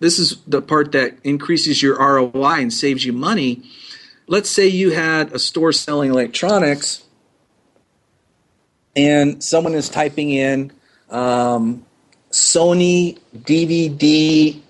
this 0.00 0.18
is 0.18 0.36
the 0.46 0.60
part 0.60 0.92
that 0.92 1.14
increases 1.24 1.82
your 1.82 1.96
ROI 1.98 2.60
and 2.60 2.72
saves 2.72 3.04
you 3.04 3.12
money. 3.12 3.62
Let's 4.26 4.50
say 4.50 4.66
you 4.66 4.90
had 4.90 5.32
a 5.32 5.38
store 5.38 5.72
selling 5.72 6.10
electronics 6.10 7.04
and 8.94 9.42
someone 9.42 9.74
is 9.74 9.88
typing 9.88 10.30
in 10.30 10.72
um, 11.10 11.84
Sony 12.30 13.18
DVD 13.36 14.60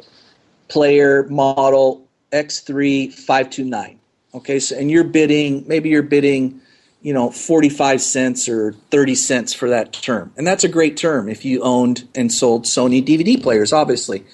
player 0.68 1.26
model 1.28 2.06
X3 2.32 3.12
529. 3.12 3.98
Okay, 4.34 4.58
so 4.60 4.76
and 4.76 4.90
you're 4.90 5.04
bidding, 5.04 5.64
maybe 5.66 5.90
you're 5.90 6.02
bidding, 6.02 6.60
you 7.02 7.12
know, 7.12 7.30
45 7.30 8.00
cents 8.00 8.48
or 8.48 8.72
30 8.90 9.14
cents 9.14 9.52
for 9.52 9.68
that 9.70 9.92
term. 9.92 10.32
And 10.36 10.46
that's 10.46 10.64
a 10.64 10.68
great 10.68 10.96
term 10.96 11.28
if 11.28 11.44
you 11.44 11.62
owned 11.62 12.08
and 12.14 12.32
sold 12.32 12.64
Sony 12.64 13.04
DVD 13.04 13.40
players, 13.42 13.72
obviously. 13.72 14.24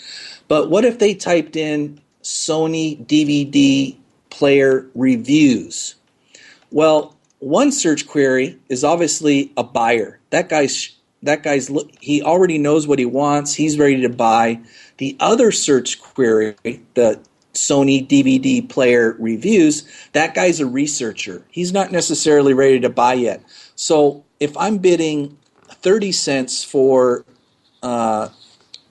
But 0.46 0.70
what 0.70 0.84
if 0.84 0.99
they 0.99 1.14
typed 1.14 1.57
in 1.57 2.01
Sony 2.22 3.05
DVD 3.07 3.96
player 4.30 4.86
reviews? 4.94 5.96
Well, 6.70 7.16
one 7.38 7.72
search 7.72 8.07
query 8.07 8.59
is 8.68 8.84
obviously 8.84 9.53
a 9.57 9.64
buyer. 9.64 10.20
That 10.30 10.49
guy's 10.49 10.94
that 11.22 11.42
guy's 11.42 11.70
he 12.01 12.22
already 12.22 12.59
knows 12.59 12.86
what 12.86 12.99
he 12.99 13.05
wants. 13.05 13.55
He's 13.55 13.78
ready 13.78 14.03
to 14.03 14.09
buy. 14.09 14.61
The 14.99 15.16
other 15.20 15.51
search 15.51 16.01
query, 16.01 16.57
the 16.94 17.20
Sony 17.59 18.06
DVD 18.06 18.66
player 18.66 19.16
reviews, 19.18 19.82
that 20.12 20.34
guy's 20.34 20.61
a 20.61 20.66
researcher. 20.66 21.44
He's 21.50 21.72
not 21.72 21.92
necessarily 21.92 22.54
ready 22.54 22.80
to 22.80 22.88
buy 22.88 23.14
yet. 23.14 23.42
So 23.74 24.24
if 24.40 24.56
I'm 24.56 24.78
bidding 24.78 25.36
30 25.68 26.12
cents 26.12 26.64
for 26.64 27.24
uh, 27.82 28.28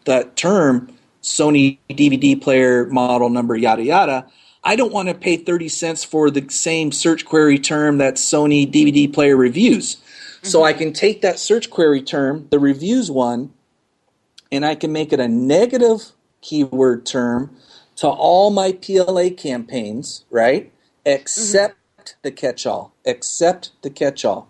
that 0.05 0.35
term, 0.35 0.93
Sony 1.23 1.77
DVD 1.89 2.39
player 2.39 2.85
model 2.87 3.29
number, 3.29 3.55
yada, 3.55 3.83
yada, 3.83 4.27
I 4.63 4.75
don't 4.75 4.93
want 4.93 5.07
to 5.07 5.13
pay 5.13 5.37
30 5.37 5.69
cents 5.69 6.03
for 6.03 6.29
the 6.29 6.45
same 6.49 6.91
search 6.91 7.25
query 7.25 7.59
term 7.59 7.97
that 7.99 8.15
Sony 8.15 8.69
DVD 8.69 9.11
player 9.11 9.35
reviews. 9.37 9.95
Mm-hmm. 9.95 10.47
So 10.47 10.63
I 10.63 10.73
can 10.73 10.93
take 10.93 11.21
that 11.21 11.39
search 11.39 11.69
query 11.69 12.01
term, 12.01 12.47
the 12.49 12.59
reviews 12.59 13.09
one, 13.09 13.53
and 14.51 14.65
I 14.65 14.75
can 14.75 14.91
make 14.91 15.13
it 15.13 15.19
a 15.19 15.27
negative 15.27 16.11
keyword 16.41 17.05
term 17.05 17.55
to 17.97 18.07
all 18.07 18.49
my 18.49 18.71
PLA 18.71 19.29
campaigns, 19.29 20.25
right? 20.29 20.71
Except 21.05 21.75
mm-hmm. 21.75 22.13
the 22.23 22.31
catch 22.31 22.65
all. 22.65 22.93
Except 23.05 23.71
the 23.81 23.89
catch 23.89 24.23
all. 24.23 24.49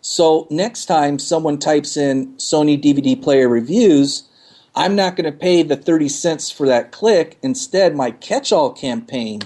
So 0.00 0.46
next 0.50 0.86
time 0.86 1.18
someone 1.18 1.58
types 1.58 1.96
in 1.96 2.34
Sony 2.36 2.82
DVD 2.82 3.20
player 3.20 3.48
reviews, 3.48 4.28
I'm 4.74 4.94
not 4.94 5.16
going 5.16 5.30
to 5.30 5.36
pay 5.36 5.62
the 5.62 5.76
30 5.76 6.08
cents 6.08 6.50
for 6.50 6.66
that 6.66 6.92
click. 6.92 7.38
Instead, 7.42 7.96
my 7.96 8.10
catch 8.12 8.52
all 8.52 8.72
campaign 8.72 9.40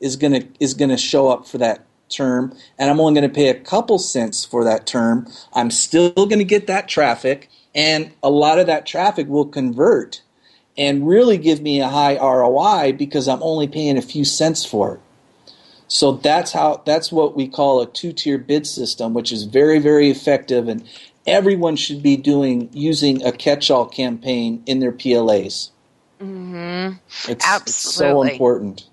is 0.00 0.16
going 0.16 0.32
to 0.32 0.46
is 0.58 0.74
going 0.74 0.90
to 0.90 0.96
show 0.96 1.28
up 1.28 1.46
for 1.46 1.58
that 1.58 1.86
term 2.08 2.52
and 2.78 2.90
I'm 2.90 3.00
only 3.00 3.18
going 3.18 3.30
to 3.30 3.34
pay 3.34 3.48
a 3.48 3.54
couple 3.54 3.98
cents 3.98 4.44
for 4.44 4.64
that 4.64 4.86
term. 4.86 5.26
I'm 5.54 5.70
still 5.70 6.12
going 6.12 6.38
to 6.38 6.44
get 6.44 6.66
that 6.66 6.88
traffic 6.88 7.48
and 7.74 8.12
a 8.22 8.28
lot 8.28 8.58
of 8.58 8.66
that 8.66 8.84
traffic 8.84 9.28
will 9.28 9.46
convert 9.46 10.20
and 10.76 11.06
really 11.06 11.38
give 11.38 11.60
me 11.60 11.80
a 11.80 11.88
high 11.88 12.16
ROI 12.16 12.92
because 12.92 13.28
I'm 13.28 13.42
only 13.42 13.68
paying 13.68 13.98
a 13.98 14.02
few 14.02 14.24
cents 14.24 14.64
for 14.64 14.94
it. 14.94 15.00
So 15.88 16.12
that's 16.12 16.52
how 16.52 16.82
that's 16.86 17.12
what 17.12 17.36
we 17.36 17.46
call 17.46 17.82
a 17.82 17.86
two-tier 17.86 18.38
bid 18.38 18.66
system, 18.66 19.12
which 19.12 19.30
is 19.30 19.44
very 19.44 19.78
very 19.78 20.10
effective 20.10 20.68
and 20.68 20.84
everyone 21.26 21.76
should 21.76 22.02
be 22.02 22.16
doing 22.16 22.68
using 22.72 23.24
a 23.24 23.32
catch-all 23.32 23.86
campaign 23.86 24.62
in 24.66 24.80
their 24.80 24.92
PLAs. 24.92 25.70
Mm-hmm. 26.20 26.96
It's, 27.30 27.44
Absolutely. 27.44 27.62
it's 27.66 27.76
so 27.76 28.22
important. 28.22 28.86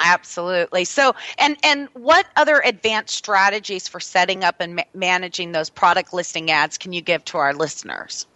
Absolutely. 0.00 0.84
So, 0.84 1.14
and 1.38 1.56
and 1.64 1.88
what 1.94 2.26
other 2.36 2.60
advanced 2.64 3.16
strategies 3.16 3.88
for 3.88 3.98
setting 3.98 4.44
up 4.44 4.60
and 4.60 4.76
ma- 4.76 4.82
managing 4.94 5.52
those 5.52 5.70
product 5.70 6.14
listing 6.14 6.50
ads 6.50 6.78
can 6.78 6.92
you 6.92 7.00
give 7.00 7.24
to 7.26 7.38
our 7.38 7.52
listeners? 7.52 8.26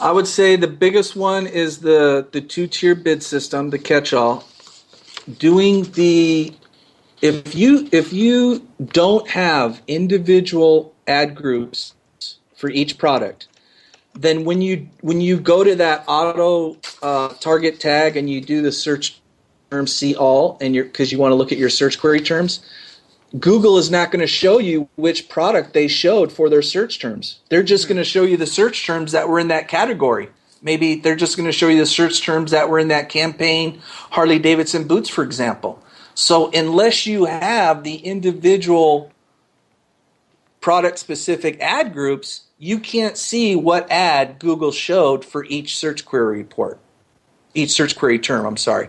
I 0.00 0.12
would 0.12 0.26
say 0.26 0.56
the 0.56 0.66
biggest 0.66 1.14
one 1.14 1.46
is 1.46 1.80
the 1.80 2.26
the 2.32 2.40
two 2.40 2.66
tier 2.66 2.94
bid 2.94 3.22
system, 3.22 3.68
the 3.68 3.78
catch 3.78 4.14
all. 4.14 4.44
Doing 5.38 5.82
the 5.92 6.54
if 7.20 7.54
you 7.54 7.86
if 7.92 8.12
you 8.12 8.66
don't 8.82 9.28
have 9.28 9.82
individual 9.86 10.94
ad 11.06 11.34
groups 11.34 11.94
for 12.54 12.70
each 12.70 12.96
product, 12.96 13.48
then 14.14 14.44
when 14.46 14.62
you 14.62 14.88
when 15.02 15.20
you 15.20 15.38
go 15.38 15.62
to 15.62 15.74
that 15.76 16.04
auto 16.06 16.78
uh, 17.02 17.28
target 17.40 17.78
tag 17.78 18.16
and 18.16 18.30
you 18.30 18.40
do 18.40 18.62
the 18.62 18.72
search 18.72 19.20
term 19.70 19.86
see 19.86 20.16
all 20.16 20.56
and 20.62 20.74
you're 20.74 20.84
because 20.84 21.12
you 21.12 21.18
want 21.18 21.32
to 21.32 21.36
look 21.36 21.52
at 21.52 21.58
your 21.58 21.68
search 21.68 22.00
query 22.00 22.20
terms, 22.20 22.60
Google 23.38 23.78
is 23.78 23.90
not 23.90 24.10
going 24.10 24.20
to 24.20 24.26
show 24.26 24.58
you 24.58 24.88
which 24.96 25.28
product 25.28 25.72
they 25.72 25.86
showed 25.86 26.32
for 26.32 26.48
their 26.48 26.62
search 26.62 26.98
terms. 26.98 27.40
They're 27.48 27.62
just 27.62 27.86
going 27.86 27.98
to 27.98 28.04
show 28.04 28.24
you 28.24 28.36
the 28.36 28.46
search 28.46 28.84
terms 28.84 29.12
that 29.12 29.28
were 29.28 29.38
in 29.38 29.48
that 29.48 29.68
category. 29.68 30.30
Maybe 30.62 30.96
they're 30.96 31.16
just 31.16 31.36
going 31.36 31.46
to 31.46 31.52
show 31.52 31.68
you 31.68 31.78
the 31.78 31.86
search 31.86 32.22
terms 32.22 32.50
that 32.50 32.68
were 32.68 32.78
in 32.78 32.88
that 32.88 33.08
campaign, 33.08 33.80
Harley 33.84 34.38
Davidson 34.38 34.86
boots, 34.86 35.08
for 35.08 35.22
example. 35.22 35.82
So, 36.14 36.50
unless 36.50 37.06
you 37.06 37.24
have 37.24 37.82
the 37.82 37.96
individual 37.96 39.10
product 40.60 40.98
specific 40.98 41.58
ad 41.60 41.94
groups, 41.94 42.42
you 42.58 42.78
can't 42.78 43.16
see 43.16 43.56
what 43.56 43.90
ad 43.90 44.38
Google 44.38 44.72
showed 44.72 45.24
for 45.24 45.44
each 45.46 45.78
search 45.78 46.04
query 46.04 46.38
report, 46.38 46.78
each 47.54 47.70
search 47.70 47.96
query 47.96 48.18
term, 48.18 48.44
I'm 48.44 48.58
sorry. 48.58 48.88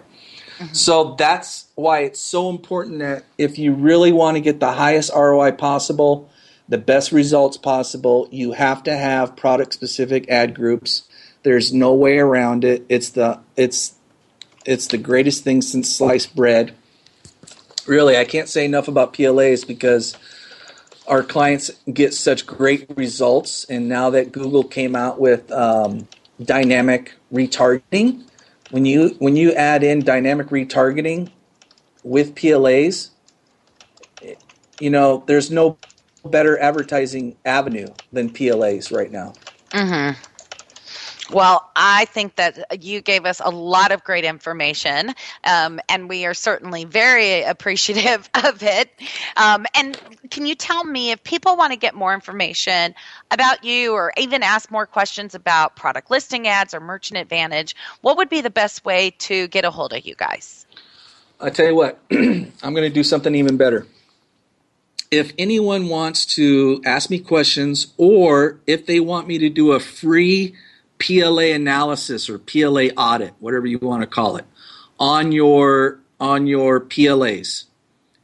Mm-hmm. 0.58 0.74
So 0.74 1.16
that's 1.16 1.68
why 1.82 2.02
it's 2.02 2.20
so 2.20 2.50
important 2.50 3.00
that 3.00 3.26
if 3.38 3.58
you 3.58 3.74
really 3.74 4.12
want 4.12 4.38
to 4.38 4.42
get 4.42 4.60
the 4.60 4.74
highest 4.74 5.12
ROI 5.14 5.54
possible, 5.54 6.30
the 6.70 6.78
best 6.78 7.12
results 7.12 7.58
possible, 7.58 8.30
you 8.32 8.54
have 8.54 8.84
to 8.84 8.96
have 8.96 9.36
product 9.36 9.74
specific 9.74 10.30
ad 10.30 10.56
groups. 10.56 11.04
There's 11.44 11.74
no 11.74 11.94
way 11.94 12.18
around 12.18 12.64
it. 12.64 12.86
It's 12.88 13.10
the 13.10 13.40
it's 13.58 13.96
it's 14.66 14.88
the 14.88 14.98
greatest 14.98 15.44
thing 15.44 15.62
since 15.62 15.94
sliced 15.94 16.36
bread. 16.36 16.74
Really, 17.88 18.16
I 18.16 18.26
can't 18.26 18.48
say 18.48 18.64
enough 18.64 18.88
about 18.88 19.14
PLAs 19.14 19.66
because 19.66 20.16
our 21.08 21.24
clients 21.24 21.72
get 21.92 22.14
such 22.14 22.46
great 22.46 22.86
results. 22.96 23.66
And 23.66 23.90
now 23.90 24.12
that 24.12 24.32
Google 24.32 24.64
came 24.64 24.96
out 24.96 25.20
with 25.20 25.52
um, 25.52 26.08
dynamic 26.42 27.14
retargeting, 27.34 28.24
when 28.70 28.86
you 28.86 29.16
when 29.20 29.36
you 29.36 29.52
add 29.54 29.84
in 29.84 30.04
dynamic 30.04 30.48
retargeting 30.48 31.32
with 32.04 32.36
PLAs, 32.36 33.12
you 34.80 34.90
know, 34.90 35.24
there's 35.28 35.52
no 35.52 35.78
better 36.26 36.60
advertising 36.60 37.36
avenue 37.46 37.88
than 38.12 38.30
PLAs 38.30 38.92
right 38.92 39.12
now. 39.12 39.34
Mm-hmm. 39.72 40.20
Well, 41.34 41.72
I 41.78 42.06
think 42.06 42.36
that 42.36 42.84
you 42.84 43.00
gave 43.00 43.26
us 43.26 43.40
a 43.44 43.50
lot 43.50 43.94
of 43.94 44.04
great 44.04 44.26
information, 44.26 45.14
um, 45.46 45.80
and 45.88 46.10
we 46.10 46.26
are 46.26 46.34
certainly 46.34 46.84
very 46.84 47.44
appreciative 47.44 48.30
of 48.44 48.62
it. 48.62 48.90
Um, 49.38 49.66
and 49.74 49.98
can 50.30 50.46
you 50.46 50.56
tell 50.56 50.84
me 50.84 51.12
if 51.12 51.24
people 51.24 51.56
want 51.56 51.72
to 51.72 51.80
get 51.80 51.96
more 51.96 52.14
information 52.14 52.94
about 53.30 53.64
you 53.64 53.94
or 53.94 54.12
even 54.18 54.44
ask 54.44 54.70
more 54.72 54.86
questions 54.86 55.34
about 55.34 55.78
product 55.78 56.12
listing 56.12 56.50
ads 56.50 56.74
or 56.74 56.82
merchant 56.82 57.18
advantage, 57.18 57.78
what 58.02 58.18
would 58.18 58.30
be 58.30 58.42
the 58.42 58.50
best 58.50 58.84
way 58.84 59.12
to 59.20 59.48
get 59.48 59.64
a 59.64 59.72
hold 59.72 59.94
of 59.94 60.06
you 60.06 60.16
guys? 60.16 60.66
I 61.42 61.50
tell 61.50 61.68
you 61.68 61.76
what, 61.76 62.00
I'm 62.12 62.52
going 62.62 62.84
to 62.84 62.90
do 62.90 63.04
something 63.04 63.34
even 63.36 63.58
better. 63.58 63.88
If 65.10 65.34
anyone 65.38 65.90
wants 65.90 66.26
to 66.36 66.82
ask 66.86 67.10
me 67.10 67.20
questions 67.20 67.94
or 67.98 68.60
if 68.68 68.86
they 68.86 69.00
want 69.00 69.28
me 69.28 69.40
to 69.40 69.50
do 69.50 69.74
a 69.74 69.80
free 69.80 70.56
PLA 71.00 71.54
analysis 71.54 72.30
or 72.30 72.38
PLA 72.38 72.90
audit, 72.96 73.34
whatever 73.40 73.66
you 73.66 73.80
want 73.80 74.04
to 74.04 74.08
call 74.08 74.38
it, 74.38 74.46
on 75.00 75.32
your 75.32 76.00
on 76.20 76.46
your 76.46 76.80
PLAs. 76.80 77.66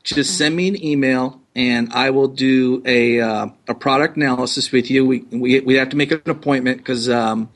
Just 0.03 0.37
send 0.37 0.55
me 0.55 0.67
an 0.67 0.81
email 0.81 1.41
and 1.55 1.91
I 1.91 2.11
will 2.11 2.27
do 2.27 2.83
a 2.85 3.19
uh, 3.19 3.47
a 3.67 3.73
product 3.73 4.15
analysis 4.15 4.71
with 4.71 4.91
you. 4.91 5.05
We 5.05 5.19
we 5.31 5.59
we 5.61 5.73
have 5.75 5.89
to 5.89 5.97
make 5.97 6.11
an 6.11 6.21
appointment 6.27 6.77
because 6.77 7.09
um, 7.09 7.49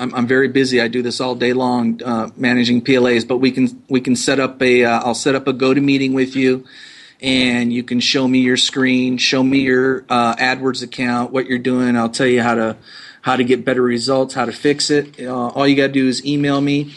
I'm 0.00 0.14
I'm 0.14 0.26
very 0.26 0.48
busy. 0.48 0.80
I 0.80 0.88
do 0.88 1.02
this 1.02 1.20
all 1.20 1.34
day 1.34 1.52
long 1.52 2.02
uh, 2.02 2.30
managing 2.36 2.80
PLAs, 2.82 3.28
but 3.28 3.36
we 3.36 3.50
can 3.50 3.82
we 3.88 4.00
can 4.00 4.16
set 4.16 4.40
up 4.40 4.60
a 4.62 4.84
uh, 4.84 5.00
I'll 5.04 5.14
set 5.14 5.34
up 5.34 5.46
a 5.46 5.52
go 5.52 5.74
to 5.74 5.80
meeting 5.80 6.14
with 6.14 6.34
you. 6.34 6.64
And 7.22 7.70
you 7.70 7.82
can 7.82 8.00
show 8.00 8.26
me 8.26 8.38
your 8.38 8.56
screen, 8.56 9.18
show 9.18 9.42
me 9.42 9.60
your 9.60 10.06
uh, 10.08 10.36
AdWords 10.36 10.82
account, 10.82 11.32
what 11.32 11.44
you're 11.44 11.58
doing. 11.58 11.94
I'll 11.94 12.08
tell 12.08 12.26
you 12.26 12.42
how 12.42 12.54
to 12.54 12.78
how 13.20 13.36
to 13.36 13.44
get 13.44 13.62
better 13.62 13.82
results, 13.82 14.32
how 14.32 14.46
to 14.46 14.52
fix 14.52 14.88
it. 14.88 15.20
Uh, 15.20 15.48
all 15.48 15.68
you 15.68 15.76
got 15.76 15.88
to 15.88 15.92
do 15.92 16.08
is 16.08 16.24
email 16.24 16.62
me. 16.62 16.94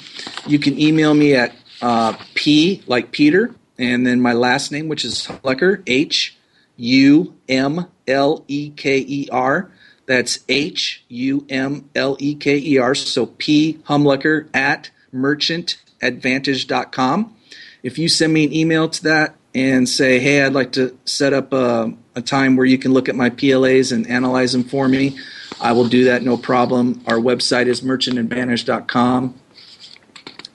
You 0.48 0.60
can 0.60 0.80
email 0.80 1.14
me 1.14 1.36
at 1.36 1.54
uh, 1.82 2.14
P, 2.36 2.84
like 2.88 3.12
Peter, 3.12 3.54
and 3.78 4.08
then 4.08 4.22
my 4.22 4.32
last 4.32 4.72
name, 4.72 4.88
which 4.88 5.04
is 5.04 5.28
Humleker, 5.28 5.84
H 5.88 6.38
U 6.78 7.36
M 7.50 7.88
L 8.08 8.46
E 8.48 8.70
K 8.70 9.00
E 9.00 9.28
R. 9.30 9.73
That's 10.06 10.40
H 10.50 11.06
U 11.08 11.46
M 11.50 11.90
L 11.96 12.18
E 12.20 12.36
K 12.36 12.58
E 12.58 12.78
R. 12.78 12.94
So 12.96 13.28
P 13.28 13.80
Humleker 13.86 14.50
at 14.54 14.92
merchantadvantage.com. 15.14 17.36
If 17.84 17.98
you 17.98 18.10
send 18.10 18.34
me 18.34 18.46
an 18.46 18.54
email 18.54 18.90
to 18.90 19.04
that 19.04 19.36
and 19.56 19.88
say, 19.88 20.20
hey, 20.20 20.44
I'd 20.44 20.54
like 20.54 20.72
to 20.74 20.98
set 21.06 21.34
up 21.34 21.54
a, 21.54 21.94
a 22.16 22.22
time 22.22 22.56
where 22.56 22.66
you 22.66 22.78
can 22.78 22.94
look 22.94 23.08
at 23.08 23.16
my 23.16 23.30
PLAs 23.30 23.92
and 23.92 24.08
analyze 24.08 24.54
them 24.54 24.64
for 24.64 24.88
me, 24.88 25.18
I 25.62 25.74
will 25.74 25.88
do 25.88 26.06
that 26.06 26.24
no 26.24 26.38
problem. 26.38 27.04
Our 27.06 27.18
website 27.18 27.68
is 27.68 27.82
merchantadvantage.com. 27.82 29.40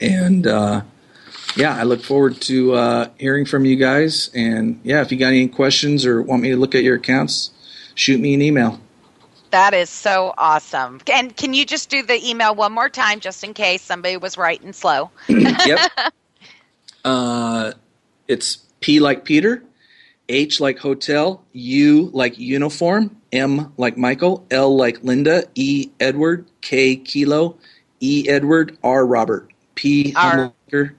And 0.01 0.47
uh, 0.47 0.81
yeah, 1.55 1.75
I 1.75 1.83
look 1.83 2.01
forward 2.01 2.41
to 2.41 2.73
uh, 2.73 3.09
hearing 3.17 3.45
from 3.45 3.65
you 3.65 3.75
guys. 3.75 4.29
And 4.33 4.79
yeah, 4.83 5.01
if 5.01 5.11
you 5.11 5.17
got 5.17 5.27
any 5.27 5.47
questions 5.47 6.05
or 6.05 6.21
want 6.21 6.41
me 6.41 6.49
to 6.49 6.57
look 6.57 6.75
at 6.75 6.83
your 6.83 6.95
accounts, 6.95 7.51
shoot 7.95 8.19
me 8.19 8.33
an 8.33 8.41
email. 8.41 8.79
That 9.51 9.73
is 9.73 9.89
so 9.89 10.33
awesome. 10.37 11.01
And 11.11 11.35
can 11.35 11.53
you 11.53 11.65
just 11.65 11.89
do 11.89 12.03
the 12.03 12.27
email 12.27 12.53
one 12.53 12.71
more 12.71 12.89
time 12.89 13.19
just 13.19 13.43
in 13.43 13.53
case 13.53 13.81
somebody 13.81 14.17
was 14.17 14.37
writing 14.37 14.73
slow? 14.73 15.09
yep. 15.27 15.91
Uh, 17.03 17.71
it's 18.27 18.57
P 18.79 18.99
like 18.99 19.25
Peter, 19.25 19.63
H 20.27 20.59
like 20.59 20.77
hotel, 20.77 21.43
U 21.53 22.11
like 22.13 22.37
uniform, 22.37 23.17
M 23.31 23.73
like 23.77 23.97
Michael, 23.97 24.45
L 24.51 24.75
like 24.75 25.03
Linda, 25.03 25.45
E 25.55 25.89
Edward, 25.99 26.45
K 26.61 26.95
kilo, 26.95 27.57
E 27.99 28.27
Edward, 28.29 28.77
R 28.83 29.03
Robert, 29.05 29.51
P 29.75 30.13
R. 30.15 30.53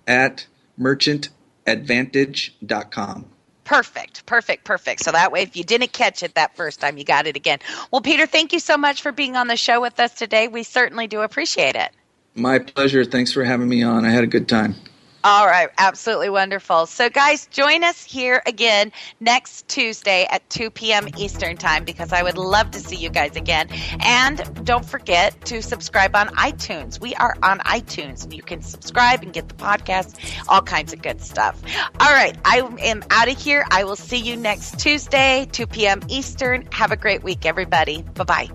at 0.07 0.46
merchantadvantage.com. 0.78 3.30
Perfect, 3.71 4.27
perfect, 4.27 4.64
perfect. 4.64 5.05
So 5.05 5.12
that 5.12 5.31
way, 5.31 5.43
if 5.43 5.55
you 5.55 5.62
didn't 5.62 5.93
catch 5.93 6.25
it 6.25 6.35
that 6.35 6.57
first 6.57 6.81
time, 6.81 6.99
you 6.99 7.05
got 7.05 7.29
it 7.29 7.37
again. 7.37 7.61
Well, 7.93 8.01
Peter, 8.01 8.27
thank 8.27 8.53
you 8.53 8.59
so 8.59 8.77
much 8.77 9.01
for 9.01 9.12
being 9.12 9.37
on 9.37 9.47
the 9.47 9.57
show 9.57 9.81
with 9.81 10.01
us 10.01 10.12
today. 10.12 10.49
We 10.49 10.64
certainly 10.64 11.07
do 11.07 11.21
appreciate 11.21 11.77
it. 11.77 11.93
My 12.35 12.59
pleasure. 12.59 13.05
Thanks 13.05 13.33
for 13.33 13.45
having 13.45 13.68
me 13.68 13.85
on. 13.85 14.05
I 14.05 14.11
had 14.11 14.25
a 14.25 14.27
good 14.27 14.49
time. 14.49 14.75
All 15.23 15.47
right, 15.47 15.68
absolutely 15.77 16.31
wonderful. 16.31 16.87
So, 16.87 17.11
guys, 17.11 17.47
join 17.49 17.85
us 17.85 18.03
here 18.03 18.43
again 18.47 18.91
next 19.21 19.68
Tuesday 19.68 20.27
at 20.31 20.49
2 20.49 20.71
p.m. 20.71 21.09
Eastern 21.18 21.59
Time 21.59 21.85
because 21.85 22.12
I 22.12 22.23
would 22.23 22.39
love 22.39 22.71
to 22.71 22.81
see 22.81 22.97
you 22.97 23.11
guys 23.11 23.37
again. 23.37 23.68
And 24.01 24.64
don't 24.64 24.85
forget 24.85 25.39
to 25.45 25.61
subscribe 25.61 26.16
on 26.16 26.29
iTunes. 26.29 27.01
We 27.01 27.14
are 27.16 27.37
on 27.43 27.59
iTunes, 27.61 28.25
and 28.25 28.33
you 28.33 28.43
can 28.43 28.62
subscribe 28.62 29.23
and 29.23 29.31
get 29.33 29.49
the 29.49 29.55
podcast, 29.57 30.16
all 30.49 30.62
kinds 30.62 30.95
of 30.95 31.03
good 31.03 31.21
stuff. 31.21 31.62
All 32.01 32.12
right, 32.12 32.37
I 32.47 32.61
am 32.81 33.05
out 33.11 33.31
of 33.31 33.39
here. 33.39 33.66
I 33.71 33.85
will 33.85 33.97
see 33.97 34.18
you 34.18 34.37
next 34.37 34.79
Tuesday, 34.79 35.47
2 35.53 35.66
p.m. 35.66 36.01
Eastern. 36.09 36.66
Have 36.73 36.93
a 36.93 36.97
great 36.97 37.23
week, 37.23 37.45
everybody. 37.45 38.03
Bye 38.14 38.25
bye. 38.25 38.49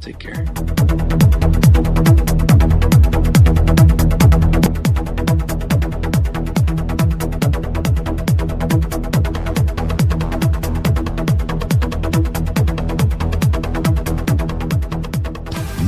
Take 0.00 0.18
care. 0.18 1.26